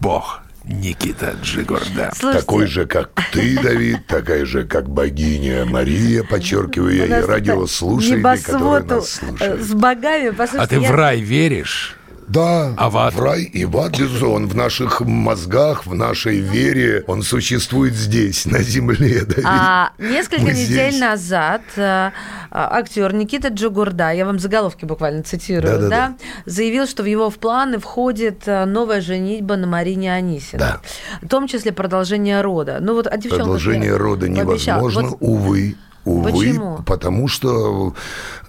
Бог 0.00 0.40
Никита 0.64 1.36
Джигурда. 1.40 2.10
Слушайте, 2.16 2.40
Такой 2.40 2.66
же, 2.66 2.86
как 2.86 3.10
ты, 3.32 3.56
Давид, 3.62 4.08
такая 4.08 4.44
же, 4.44 4.64
как 4.64 4.88
богиня 4.90 5.64
Мария, 5.66 6.24
подчеркиваю 6.24 6.96
я, 6.96 7.20
и 7.20 7.22
радиослушатели, 7.22 8.20
которые 8.42 8.82
нас 8.82 9.08
слушают. 9.10 9.62
С 9.62 9.72
богами, 9.72 10.30
послушайте. 10.30 10.58
А 10.64 10.66
ты 10.66 10.82
я- 10.82 10.88
в 10.90 10.94
рай 10.96 11.20
веришь? 11.20 11.96
Да, 12.28 12.74
А 12.76 12.90
в 12.90 12.96
ад? 12.98 13.14
в 13.14 13.20
рай 13.22 13.42
и 13.42 13.64
в 13.64 13.76
ад, 13.78 13.98
безусловно, 13.98 14.36
он 14.36 14.48
в 14.48 14.56
наших 14.56 15.00
мозгах, 15.00 15.86
в 15.86 15.94
нашей 15.94 16.38
вере, 16.40 17.04
он 17.06 17.22
существует 17.22 17.94
здесь, 17.94 18.46
на 18.46 18.62
земле, 18.62 19.24
Давид. 19.26 19.44
А, 19.46 19.90
несколько 19.98 20.42
Мы 20.42 20.50
недель 20.52 20.90
здесь. 20.92 21.00
назад 21.00 21.62
а, 21.76 22.12
а, 22.50 22.76
актер 22.78 23.12
Никита 23.14 23.48
Джигурда, 23.48 24.10
я 24.12 24.24
вам 24.26 24.38
заголовки 24.38 24.84
буквально 24.84 25.22
цитирую, 25.22 25.62
Да-да-да. 25.74 25.88
да, 26.08 26.14
заявил, 26.46 26.86
что 26.86 27.02
в 27.02 27.06
его 27.06 27.30
в 27.30 27.36
планы 27.38 27.78
входит 27.78 28.42
а, 28.46 28.64
новая 28.66 29.00
женитьба 29.00 29.56
на 29.56 29.66
Марине 29.66 30.12
Анисиной. 30.14 30.58
Да. 30.58 30.80
В 31.22 31.28
том 31.28 31.46
числе 31.48 31.72
продолжение 31.72 32.40
рода. 32.40 32.78
Ну 32.80 32.94
вот 32.94 33.06
о 33.06 33.16
девчонках 33.16 33.44
Продолжение 33.46 33.96
рода 33.96 34.28
невозможно, 34.28 35.08
Вот 35.08 35.16
увы. 35.20 35.76
Увы, 36.04 36.32
Почему? 36.32 36.82
потому 36.86 37.28
что, 37.28 37.94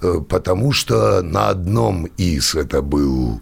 э, 0.01 0.19
потому 0.27 0.73
что 0.73 1.21
на 1.21 1.49
одном 1.49 2.05
из 2.17 2.53
это 2.53 2.81
был, 2.81 3.41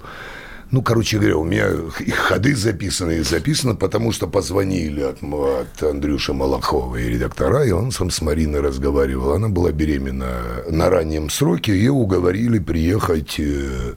ну, 0.70 0.84
короче 0.84 1.18
говоря, 1.18 1.38
у 1.38 1.44
меня 1.44 1.70
ходы 2.16 2.56
записаны, 2.56 3.18
и 3.18 3.24
записано, 3.24 3.76
потому 3.76 4.12
что 4.12 4.28
позвонили 4.28 5.02
от, 5.02 5.24
от 5.24 5.84
Андрюши 5.84 6.34
Малахова 6.34 6.96
и 6.98 7.10
редактора, 7.10 7.66
и 7.66 7.72
он 7.72 7.92
сам 7.92 8.12
с 8.12 8.22
Мариной 8.22 8.62
разговаривал. 8.62 9.34
Она 9.34 9.50
была 9.50 9.72
беременна 9.72 10.64
на 10.70 10.90
раннем 10.92 11.32
сроке, 11.32 11.74
ее 11.74 11.92
уговорили 11.92 12.60
приехать 12.60 13.40
э, 13.40 13.94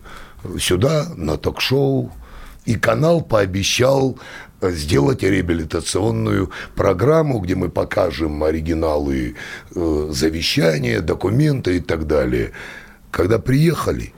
сюда 0.58 1.08
на 1.14 1.36
ток-шоу, 1.36 2.10
и 2.64 2.74
канал 2.74 3.22
пообещал 3.22 4.18
сделать 4.62 5.22
реабилитационную 5.22 6.50
программу, 6.74 7.40
где 7.40 7.54
мы 7.54 7.68
покажем 7.68 8.42
оригиналы 8.42 9.34
э, 9.74 10.08
завещания, 10.10 11.00
документы 11.00 11.76
и 11.76 11.80
так 11.80 12.06
далее. 12.06 12.52
Когда 13.10 13.38
приехали, 13.38 14.12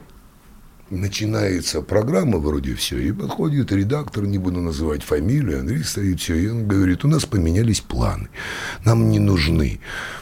начинается 0.89 1.81
программа 1.81 2.37
вроде 2.37 2.75
все, 2.75 2.97
и 2.97 3.11
подходит 3.11 3.71
редактор, 3.71 4.25
не 4.25 4.37
буду 4.37 4.61
называть 4.61 5.03
фамилию, 5.03 5.59
Андрей 5.59 5.83
стоит 5.83 6.19
все, 6.19 6.35
и 6.35 6.47
он 6.47 6.67
говорит, 6.67 7.05
у 7.05 7.07
нас 7.07 7.25
поменялись 7.25 7.81
планы, 7.81 8.29
нам 8.85 9.09
не 9.09 9.19
нужны 9.19 9.79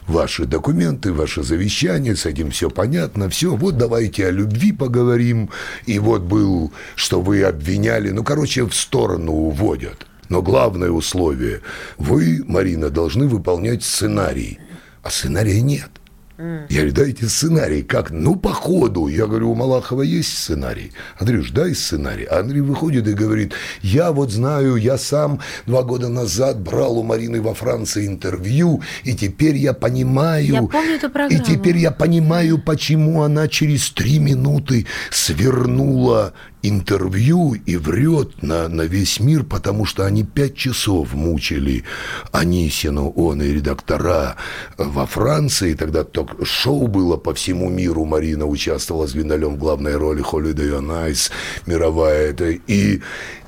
ваши 0.08 0.46
документы, 0.46 1.14
ваше 1.14 1.44
завещание, 1.44 2.16
с 2.16 2.26
этим 2.26 2.52
все 2.52 2.70
понятно, 2.70 3.30
все, 3.30 3.56
вот 3.56 3.78
давайте 3.78 4.28
о 4.28 4.32
любви 4.32 4.72
поговорим, 4.72 5.50
и 5.86 6.00
вот 6.00 6.22
был, 6.22 6.74
что 6.96 7.22
вы 7.22 7.44
обвиняли, 7.44 8.10
ну, 8.10 8.24
короче, 8.24 8.64
в 8.64 8.74
сторону 8.74 9.32
уводят. 9.32 10.06
Но 10.30 10.42
главное 10.42 10.90
условие, 10.90 11.62
вы, 11.98 12.44
Марина, 12.46 12.90
должны 12.90 13.28
выполнять 13.28 13.84
сценарий, 13.84 14.60
а 15.02 15.10
сценария 15.10 15.62
нет. 15.62 15.90
Я 16.38 16.66
говорю, 16.70 16.92
дайте 16.92 17.28
сценарий. 17.28 17.82
Как? 17.82 18.12
Ну, 18.12 18.36
по 18.36 18.54
ходу. 18.54 19.08
Я 19.08 19.26
говорю, 19.26 19.52
у 19.52 19.56
Малахова 19.56 20.04
есть 20.04 20.38
сценарий? 20.38 20.92
Андрюш, 21.18 21.50
дай 21.50 21.74
сценарий. 21.74 22.26
А 22.26 22.40
Андрей 22.40 22.62
выходит 22.62 23.08
и 23.08 23.14
говорит, 23.14 23.54
я 23.82 24.12
вот 24.12 24.32
знаю, 24.32 24.76
я 24.76 24.98
сам 24.98 25.40
два 25.66 25.82
года 25.82 26.10
назад 26.10 26.60
брал 26.60 27.00
у 27.00 27.04
Марины 27.04 27.42
во 27.42 27.56
Франции 27.56 28.06
интервью, 28.06 28.84
и 29.04 29.16
теперь 29.16 29.56
я 29.56 29.74
понимаю... 29.74 30.46
Я 30.46 30.62
помню 30.62 30.96
эту 30.96 31.10
программу. 31.10 31.44
И 31.44 31.46
теперь 31.46 31.78
я 31.78 31.92
понимаю, 31.92 32.60
почему 32.60 33.24
она 33.24 33.48
через 33.48 33.90
три 33.90 34.20
минуты 34.20 34.86
свернула 35.10 36.34
интервью 36.68 37.54
и 37.54 37.78
врет 37.78 38.44
на, 38.44 38.68
на 38.68 38.84
весь 38.84 39.20
мир, 39.20 39.44
потому 39.44 39.86
что 39.86 40.06
они 40.06 40.24
пять 40.24 40.56
часов 40.56 41.14
мучили 41.14 41.84
Анисину, 42.32 43.10
он 43.10 43.42
и 43.42 43.54
редактора 43.54 44.36
во 44.78 45.06
Франции. 45.06 45.74
Тогда 45.74 46.04
ток-шоу 46.04 46.88
было 46.88 47.18
по 47.18 47.34
всему 47.34 47.70
миру. 47.70 48.06
Марина 48.06 48.46
участвовала 48.46 49.08
с 49.08 49.14
Виналем 49.14 49.56
в 49.56 49.58
главной 49.58 49.96
роли 49.96 50.24
Holiday 50.24 50.80
on 50.80 51.10
Ice, 51.10 51.32
мировая 51.66 52.32
это. 52.32 52.50
И 52.50 53.02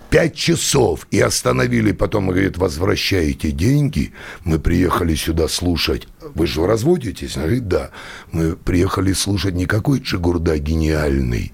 Пять 0.10 0.34
часов 0.34 1.06
и 1.12 1.20
остановили, 1.20 1.92
потом 1.92 2.30
говорит, 2.30 2.58
возвращаете 2.58 3.52
деньги. 3.52 4.12
Мы 4.44 4.58
приехали 4.58 5.14
сюда 5.14 5.48
слушать. 5.48 6.08
Вы 6.34 6.48
же 6.48 6.66
разводитесь? 6.66 7.36
Она 7.36 7.46
говорит, 7.46 7.68
да. 7.68 7.92
Мы 8.32 8.56
приехали 8.56 9.14
слушать 9.14 9.54
не 9.54 9.68
какой 9.68 10.02
Чигурда 10.02 10.58
гениальный. 10.58 11.52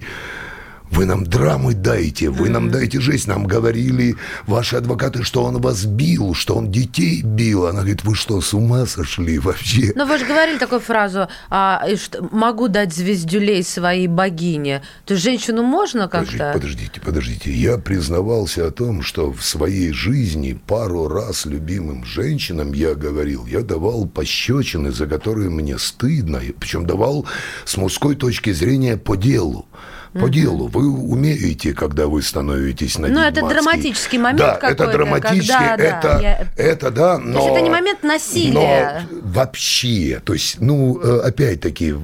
Вы 0.90 1.04
нам 1.04 1.24
драмы 1.24 1.74
дайте, 1.74 2.30
вы 2.30 2.48
нам 2.48 2.70
дайте 2.70 3.00
жесть. 3.00 3.26
Нам 3.26 3.46
говорили 3.46 4.16
ваши 4.46 4.76
адвокаты, 4.76 5.22
что 5.24 5.44
он 5.44 5.60
вас 5.60 5.84
бил, 5.84 6.34
что 6.34 6.54
он 6.54 6.70
детей 6.70 7.22
бил. 7.22 7.66
Она 7.66 7.80
говорит, 7.80 8.04
вы 8.04 8.14
что, 8.14 8.40
с 8.40 8.54
ума 8.54 8.86
сошли 8.86 9.38
вообще? 9.38 9.92
Но 9.94 10.06
вы 10.06 10.18
же 10.18 10.24
говорили 10.24 10.58
такую 10.58 10.80
фразу, 10.80 11.28
а, 11.50 11.84
что, 11.96 12.28
могу 12.30 12.68
дать 12.68 12.94
звездюлей 12.94 13.62
своей 13.62 14.06
богине. 14.06 14.82
То 15.04 15.14
есть 15.14 15.24
женщину 15.24 15.62
можно 15.62 16.08
Подождите, 16.08 16.38
как-то... 16.38 16.58
подождите, 16.58 17.00
подождите. 17.00 17.52
Я 17.52 17.78
признавался 17.78 18.66
о 18.66 18.70
том, 18.70 19.02
что 19.02 19.32
в 19.32 19.44
своей 19.44 19.92
жизни 19.92 20.58
пару 20.66 21.08
раз 21.08 21.46
любимым 21.46 22.04
женщинам 22.04 22.72
я 22.72 22.94
говорил, 22.94 23.46
я 23.46 23.60
давал 23.60 24.06
пощечины, 24.06 24.92
за 24.92 25.06
которые 25.06 25.50
мне 25.50 25.78
стыдно, 25.78 26.40
причем 26.58 26.86
давал 26.86 27.26
с 27.64 27.76
мужской 27.76 28.14
точки 28.14 28.52
зрения 28.52 28.96
по 28.96 29.16
делу. 29.16 29.66
По 30.20 30.28
делу. 30.28 30.68
Вы 30.68 30.88
умеете, 30.88 31.72
когда 31.72 32.06
вы 32.06 32.22
становитесь 32.22 32.98
на 32.98 33.08
Ну, 33.08 33.20
это 33.20 33.46
драматический 33.46 34.18
момент 34.18 34.38
Да, 34.40 34.54
какой-то, 34.56 34.84
это 34.84 34.92
драматически, 34.92 35.52
когда, 35.52 35.76
да, 35.76 35.84
это, 35.98 36.18
я- 36.22 36.48
это 36.56 36.90
да, 36.90 37.18
но... 37.18 37.38
есть 37.40 37.52
это 37.52 37.60
не 37.60 37.70
момент 37.70 38.02
насилия. 38.02 39.06
Но 39.10 39.20
вообще, 39.22 40.20
то 40.24 40.32
есть, 40.32 40.56
ну, 40.60 41.00
э, 41.02 41.20
опять-таки, 41.24 41.94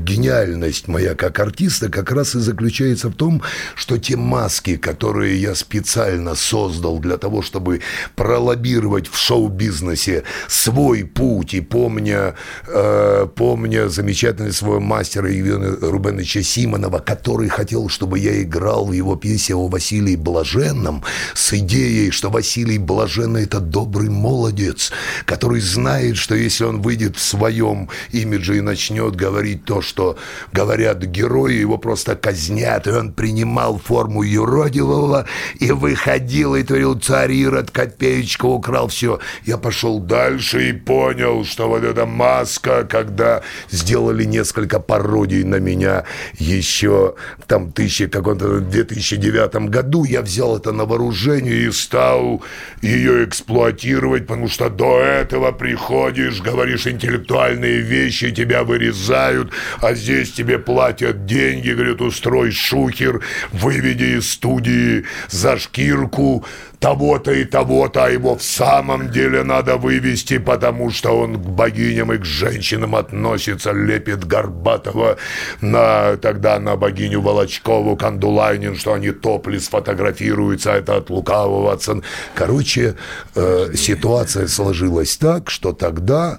гениальность 0.00 0.88
моя 0.88 1.14
как 1.14 1.38
артиста 1.38 1.88
как 1.88 2.10
раз 2.12 2.34
и 2.34 2.40
заключается 2.40 3.08
в 3.08 3.14
том, 3.14 3.42
что 3.74 3.98
те 3.98 4.16
маски, 4.16 4.76
которые 4.76 5.40
я 5.40 5.54
специально 5.54 6.34
создал 6.34 6.98
для 6.98 7.16
того, 7.16 7.42
чтобы 7.42 7.80
пролоббировать 8.16 9.08
в 9.08 9.16
шоу-бизнесе 9.16 10.24
свой 10.48 11.04
путь, 11.04 11.54
и 11.54 11.60
помня, 11.60 12.34
э, 12.66 13.26
помня 13.34 13.88
замечательный 13.88 14.52
свой 14.52 14.80
мастера 14.80 15.30
Евгения 15.30 15.76
Рубеновича 15.80 16.42
Симонова, 16.42 16.98
который 16.98 17.48
хотел, 17.60 17.90
чтобы 17.90 18.18
я 18.18 18.42
играл 18.42 18.86
в 18.86 18.92
его 18.92 19.16
пьесе 19.16 19.54
о 19.54 19.68
Василии 19.68 20.16
Блаженном 20.16 21.02
с 21.34 21.52
идеей, 21.52 22.10
что 22.10 22.30
Василий 22.30 22.78
Блаженный– 22.78 23.42
это 23.44 23.60
добрый 23.60 24.08
молодец, 24.08 24.92
который 25.26 25.60
знает, 25.60 26.16
что 26.16 26.34
если 26.34 26.64
он 26.64 26.80
выйдет 26.80 27.16
в 27.16 27.22
своем 27.22 27.90
имидже 28.12 28.56
и 28.56 28.60
начнет 28.62 29.14
говорить 29.14 29.66
то, 29.66 29.82
что 29.82 30.16
говорят 30.54 31.02
герои, 31.02 31.52
его 31.52 31.76
просто 31.76 32.16
казнят, 32.16 32.86
и 32.86 32.90
он 32.92 33.12
принимал 33.12 33.78
форму 33.78 34.22
юродивого 34.22 35.26
и 35.58 35.70
выходил 35.70 36.54
и 36.54 36.62
творил 36.62 36.98
царь 36.98 37.32
Ирод, 37.32 37.70
копеечку 37.70 38.48
украл 38.48 38.88
все. 38.88 39.20
Я 39.44 39.58
пошел 39.58 40.00
дальше 40.00 40.70
и 40.70 40.72
понял, 40.72 41.44
что 41.44 41.68
вот 41.68 41.84
эта 41.84 42.06
маска, 42.06 42.84
когда 42.84 43.42
сделали 43.70 44.24
несколько 44.24 44.80
пародий 44.80 45.44
на 45.44 45.56
меня 45.56 46.04
еще 46.38 47.16
там 47.50 47.72
тысячи, 47.72 48.06
каком-то 48.06 48.60
2009 48.60 49.68
году, 49.70 50.04
я 50.04 50.22
взял 50.22 50.56
это 50.56 50.70
на 50.70 50.84
вооружение 50.84 51.66
и 51.66 51.72
стал 51.72 52.42
ее 52.80 53.24
эксплуатировать, 53.24 54.28
потому 54.28 54.48
что 54.48 54.70
до 54.70 55.00
этого 55.00 55.50
приходишь, 55.50 56.40
говоришь 56.40 56.86
интеллектуальные 56.86 57.80
вещи, 57.80 58.30
тебя 58.30 58.62
вырезают, 58.62 59.50
а 59.80 59.94
здесь 59.94 60.30
тебе 60.30 60.60
платят 60.60 61.26
деньги, 61.26 61.72
говорят, 61.72 62.00
устрой 62.00 62.52
шухер, 62.52 63.20
выведи 63.50 64.18
из 64.18 64.30
студии 64.30 65.04
за 65.28 65.58
шкирку, 65.58 66.44
того-то 66.80 67.32
и 67.32 67.44
того-то, 67.44 68.06
а 68.06 68.08
его 68.08 68.36
в 68.36 68.42
самом 68.42 69.10
деле 69.10 69.44
надо 69.44 69.76
вывести, 69.76 70.38
потому 70.38 70.90
что 70.90 71.10
он 71.10 71.34
к 71.34 71.46
богиням 71.46 72.12
и 72.12 72.18
к 72.18 72.24
женщинам 72.24 72.96
относится, 72.96 73.72
лепит 73.72 74.24
Горбатова 74.24 75.18
на, 75.60 76.16
тогда 76.16 76.58
на 76.58 76.76
богиню 76.76 77.20
Волочкову, 77.20 77.96
Кандулайнин, 77.96 78.76
что 78.76 78.94
они 78.94 79.10
топли 79.10 79.58
сфотографируются, 79.58 80.72
а 80.72 80.76
это 80.76 80.96
от 80.96 81.10
лукавого 81.10 81.72
отца. 81.72 81.96
Короче, 82.34 82.96
э, 83.34 83.74
ситуация 83.74 84.48
сложилась 84.48 85.16
так, 85.18 85.50
что 85.50 85.72
тогда, 85.72 86.38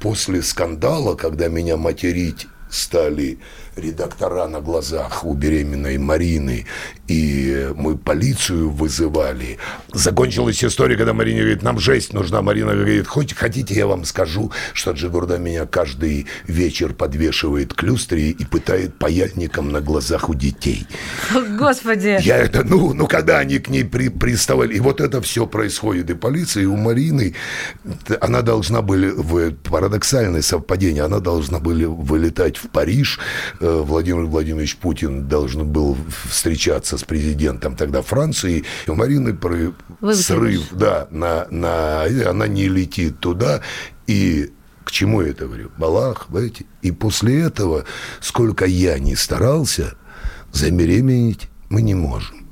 после 0.00 0.42
скандала, 0.42 1.14
когда 1.14 1.48
меня 1.48 1.78
материть 1.78 2.46
стали 2.70 3.38
редактора 3.78 4.46
на 4.46 4.60
глазах 4.60 5.24
у 5.24 5.34
беременной 5.34 5.98
Марины, 5.98 6.66
и 7.06 7.70
мы 7.74 7.96
полицию 7.96 8.70
вызывали. 8.70 9.58
Закончилась 9.92 10.62
история, 10.62 10.96
когда 10.96 11.12
Марине 11.14 11.40
говорит, 11.40 11.62
нам 11.62 11.78
жесть 11.78 12.12
нужна. 12.12 12.42
Марина 12.42 12.74
говорит, 12.74 13.06
хоть 13.06 13.34
хотите, 13.34 13.74
я 13.74 13.86
вам 13.86 14.04
скажу, 14.04 14.52
что 14.74 14.92
Джигурда 14.92 15.38
меня 15.38 15.66
каждый 15.66 16.26
вечер 16.46 16.92
подвешивает 16.92 17.74
к 17.74 17.82
люстре 17.82 18.30
и 18.30 18.44
пытает 18.44 18.98
паяльником 18.98 19.72
на 19.72 19.80
глазах 19.80 20.28
у 20.28 20.34
детей. 20.34 20.86
Господи! 21.58 22.18
Я 22.22 22.36
это, 22.36 22.64
ну, 22.64 22.94
ну 22.94 23.06
когда 23.06 23.38
они 23.38 23.58
к 23.58 23.68
ней 23.68 23.84
при, 23.84 24.08
приставали, 24.08 24.74
и 24.74 24.80
вот 24.80 25.00
это 25.00 25.20
все 25.22 25.46
происходит, 25.46 26.10
и 26.10 26.14
полиция, 26.14 26.64
и 26.64 26.66
у 26.66 26.76
Марины, 26.76 27.34
она 28.20 28.42
должна 28.42 28.82
были, 28.82 29.10
в 29.10 29.52
парадоксальное 29.52 30.42
совпадение, 30.42 31.04
она 31.04 31.20
должна 31.20 31.58
были 31.58 31.84
вылетать 31.84 32.56
в 32.56 32.68
Париж, 32.68 33.18
э, 33.60 33.67
Владимир 33.76 34.24
Владимирович 34.24 34.76
Путин 34.76 35.28
должен 35.28 35.66
был 35.66 35.96
встречаться 36.28 36.98
с 36.98 37.04
президентом 37.04 37.76
тогда 37.76 38.02
Франции, 38.02 38.64
и 38.86 38.90
у 38.90 38.94
Марины 38.94 39.34
про... 39.34 39.72
срыв, 40.12 40.68
да, 40.72 41.08
на, 41.10 41.46
на, 41.50 42.04
она 42.04 42.46
не 42.46 42.68
летит 42.68 43.20
туда, 43.20 43.60
и 44.06 44.52
к 44.84 44.90
чему 44.90 45.20
я 45.20 45.30
это 45.30 45.44
говорю? 45.44 45.70
Балах, 45.76 46.28
эти. 46.34 46.64
И 46.80 46.92
после 46.92 47.42
этого, 47.42 47.84
сколько 48.20 48.64
я 48.64 48.98
не 48.98 49.16
старался, 49.16 49.94
забеременеть 50.52 51.50
мы 51.68 51.82
не 51.82 51.94
можем. 51.94 52.47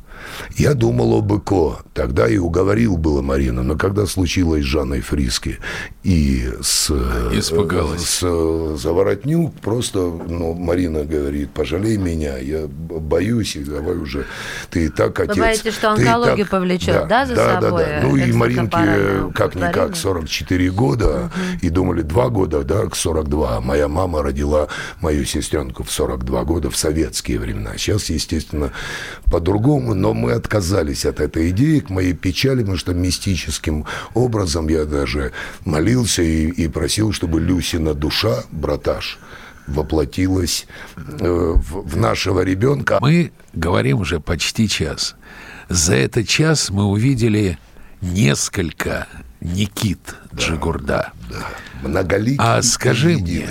Я 0.56 0.74
думал 0.74 1.18
об 1.18 1.32
ЭКО. 1.32 1.78
Тогда 1.94 2.28
и 2.28 2.36
уговорил 2.38 2.96
было 2.96 3.22
Марина. 3.22 3.62
Но 3.62 3.76
когда 3.76 4.06
случилось 4.06 4.62
с 4.62 4.66
Жанной 4.66 5.00
Фриски 5.00 5.58
и 6.02 6.48
с... 6.60 6.90
Испугалась. 7.32 8.02
С 8.02 8.76
Заворотнюк, 8.76 9.54
просто, 9.60 9.98
ну, 9.98 10.54
Марина 10.54 11.04
говорит, 11.04 11.50
пожалей 11.50 11.96
меня, 11.96 12.38
я 12.38 12.66
боюсь, 12.66 13.56
и 13.56 13.64
давай 13.64 13.96
уже, 13.96 14.26
ты 14.70 14.86
и 14.86 14.88
так 14.88 15.18
отец. 15.18 15.36
Вы 15.36 15.42
боитесь, 15.42 15.74
что 15.74 15.92
онкологию 15.92 16.46
так- 16.46 16.50
повлечет, 16.50 17.08
да, 17.08 17.26
за 17.26 17.34
да, 17.34 17.60
собой? 17.60 17.84
Да, 17.84 18.00
да, 18.00 18.06
Ну 18.06 18.16
и 18.16 18.32
Маринке 18.32 18.70
как-никак 19.34 19.90
оплодотворение? 19.90 19.96
44 19.96 20.70
года, 20.70 21.30
и 21.62 21.68
думали, 21.68 22.02
два 22.02 22.28
года, 22.28 22.62
да, 22.62 22.86
к 22.86 22.94
42. 22.94 23.60
Моя 23.60 23.88
мама 23.88 24.22
родила 24.22 24.68
мою 25.00 25.24
сестренку 25.24 25.82
в 25.82 25.90
42 25.90 26.44
года 26.44 26.70
в 26.70 26.76
советские 26.76 27.38
времена. 27.38 27.72
Сейчас, 27.76 28.10
естественно, 28.10 28.72
по-другому, 29.30 29.94
но 29.94 30.14
мы 30.14 30.25
отказались 30.34 31.04
от 31.04 31.20
этой 31.20 31.50
идеи, 31.50 31.80
к 31.80 31.90
моей 31.90 32.12
печали, 32.12 32.60
потому 32.60 32.76
что 32.76 32.94
мистическим 32.94 33.84
образом 34.14 34.68
я 34.68 34.84
даже 34.84 35.32
молился 35.64 36.22
и, 36.22 36.48
и 36.48 36.68
просил, 36.68 37.12
чтобы 37.12 37.40
Люсина 37.40 37.94
душа, 37.94 38.44
браташ, 38.50 39.18
воплотилась 39.66 40.66
э, 40.96 41.52
в, 41.56 41.88
в 41.88 41.96
нашего 41.96 42.40
ребенка. 42.40 42.98
Мы 43.00 43.32
говорим 43.52 44.00
уже 44.00 44.20
почти 44.20 44.68
час. 44.68 45.16
За 45.68 45.94
этот 45.94 46.28
час 46.28 46.70
мы 46.70 46.84
увидели 46.84 47.58
несколько 48.00 49.08
Никит 49.40 50.14
Джигурда. 50.34 51.12
Многоликий 51.82 52.38
А 52.38 52.62
скажи 52.62 53.14
и 53.14 53.16
мне. 53.16 53.48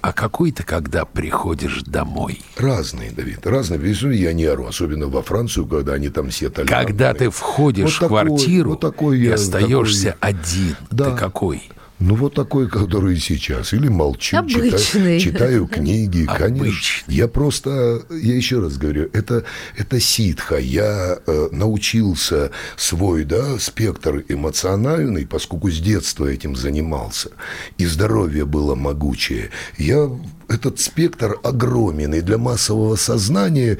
А 0.00 0.12
какой 0.12 0.52
ты 0.52 0.62
когда 0.62 1.04
приходишь 1.04 1.82
домой? 1.82 2.40
Разные, 2.56 3.10
Давид, 3.10 3.46
разные. 3.46 3.78
Везу 3.78 4.10
я 4.10 4.32
не 4.32 4.44
ору, 4.44 4.66
особенно 4.66 5.08
во 5.08 5.22
Францию, 5.22 5.66
когда 5.66 5.94
они 5.94 6.08
там 6.08 6.30
все 6.30 6.48
толерантные. 6.50 6.86
Когда 6.86 7.14
ты 7.14 7.30
входишь 7.30 7.84
Вот 7.84 7.92
в 7.92 7.98
такой- 8.00 8.26
квартиру 8.26 8.70
вот 8.70 8.80
такой 8.80 9.18
и 9.18 9.24
я, 9.24 9.34
остаешься 9.34 10.12
такой- 10.20 10.30
один, 10.30 10.76
Да. 10.90 11.10
ты 11.10 11.16
какой? 11.16 11.68
Ну, 11.98 12.14
вот 12.14 12.34
такой, 12.34 12.68
который 12.68 13.18
сейчас. 13.18 13.72
Или 13.72 13.88
молчу, 13.88 14.36
Обычный. 14.36 14.78
читаю, 14.78 15.20
читаю 15.20 15.66
книги, 15.66 16.26
конечно. 16.26 17.10
Я 17.10 17.26
просто, 17.26 18.02
я 18.10 18.34
еще 18.34 18.60
раз 18.60 18.76
говорю, 18.76 19.08
это, 19.14 19.44
это 19.78 19.98
ситха. 19.98 20.56
Я 20.56 21.18
э, 21.26 21.48
научился 21.52 22.50
свой, 22.76 23.24
да, 23.24 23.58
спектр 23.58 24.24
эмоциональный, 24.28 25.26
поскольку 25.26 25.70
с 25.70 25.80
детства 25.80 26.26
этим 26.26 26.54
занимался, 26.54 27.30
и 27.78 27.86
здоровье 27.86 28.44
было 28.44 28.74
могучее. 28.74 29.50
Я 29.78 30.10
этот 30.48 30.78
спектр 30.80 31.38
огромен, 31.42 32.14
и 32.14 32.20
для 32.20 32.38
массового 32.38 32.96
сознания 32.96 33.78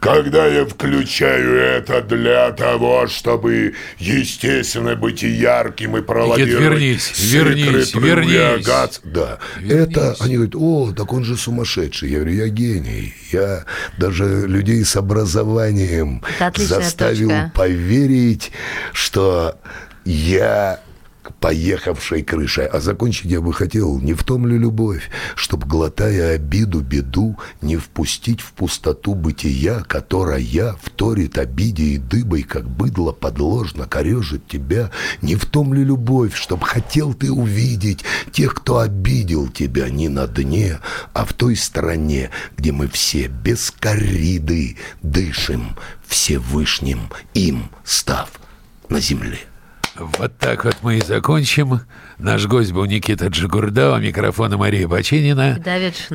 когда 0.00 0.46
я 0.46 0.64
включаю 0.66 1.56
это 1.56 2.02
для 2.02 2.50
того, 2.52 3.06
чтобы, 3.06 3.74
естественно, 3.98 4.94
быть 4.96 5.22
и 5.22 5.28
ярким 5.28 5.96
и 5.96 6.02
пролоббировать 6.02 6.62
вернись, 6.62 7.12
вернись, 7.18 7.88
секреты 7.88 8.06
вернись. 8.06 8.66
Газ- 8.66 9.00
Да, 9.04 9.38
это, 9.68 10.16
они 10.20 10.34
говорят, 10.36 10.54
о, 10.56 10.92
так 10.96 11.12
он 11.12 11.24
же 11.24 11.36
сумасшедший. 11.36 12.10
Я 12.10 12.18
говорю, 12.20 12.34
я 12.34 12.48
гений. 12.48 13.14
Я 13.32 13.64
даже 13.98 14.46
людей 14.46 14.84
с 14.84 14.96
образованием 14.96 16.22
заставил 16.56 17.28
точка. 17.28 17.52
поверить, 17.54 18.52
что 18.92 19.58
я 20.04 20.80
поехавшей 21.32 22.22
крышей. 22.22 22.66
А 22.66 22.80
закончить 22.80 23.30
я 23.30 23.40
бы 23.40 23.52
хотел, 23.52 23.98
не 24.00 24.14
в 24.14 24.22
том 24.22 24.46
ли 24.46 24.58
любовь, 24.58 25.10
чтоб, 25.34 25.64
глотая 25.64 26.34
обиду, 26.34 26.80
беду, 26.80 27.36
не 27.62 27.76
впустить 27.76 28.40
в 28.40 28.52
пустоту 28.52 29.14
бытия, 29.14 29.80
которая 29.80 30.76
вторит 30.82 31.38
обиде 31.38 31.84
и 31.84 31.98
дыбой, 31.98 32.42
как 32.42 32.68
быдло 32.68 33.12
подложно 33.12 33.86
корежит 33.86 34.46
тебя. 34.46 34.90
Не 35.22 35.36
в 35.36 35.46
том 35.46 35.74
ли 35.74 35.84
любовь, 35.84 36.34
чтоб 36.34 36.62
хотел 36.62 37.14
ты 37.14 37.30
увидеть 37.30 38.04
тех, 38.32 38.54
кто 38.54 38.78
обидел 38.78 39.48
тебя 39.48 39.88
не 39.88 40.08
на 40.08 40.26
дне, 40.26 40.78
а 41.12 41.24
в 41.24 41.32
той 41.32 41.56
стране, 41.56 42.30
где 42.56 42.72
мы 42.72 42.88
все 42.88 43.28
без 43.28 43.70
кориды 43.70 44.76
дышим 45.02 45.76
Всевышним 46.06 47.10
им 47.34 47.70
став 47.84 48.30
на 48.88 49.00
земле. 49.00 49.40
Вот 50.00 50.36
так 50.38 50.64
вот 50.64 50.76
мы 50.82 50.98
и 50.98 51.00
закончим. 51.00 51.80
Наш 52.18 52.46
гость 52.46 52.72
был 52.72 52.84
Никита 52.84 53.26
Джигурда, 53.26 53.92
у 53.92 53.98
микрофона 53.98 54.56
Мария 54.56 54.86
Бочинина. 54.88 55.58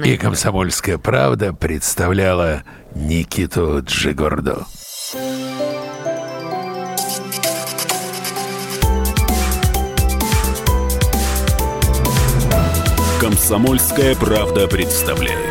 И. 0.03 0.17
«Комсомольская 0.17 0.97
правда» 0.97 1.53
представляла 1.53 2.63
Никиту 2.95 3.81
Джигурду. 3.83 4.65
«Комсомольская 13.19 14.15
правда» 14.15 14.67
представляет. 14.67 15.50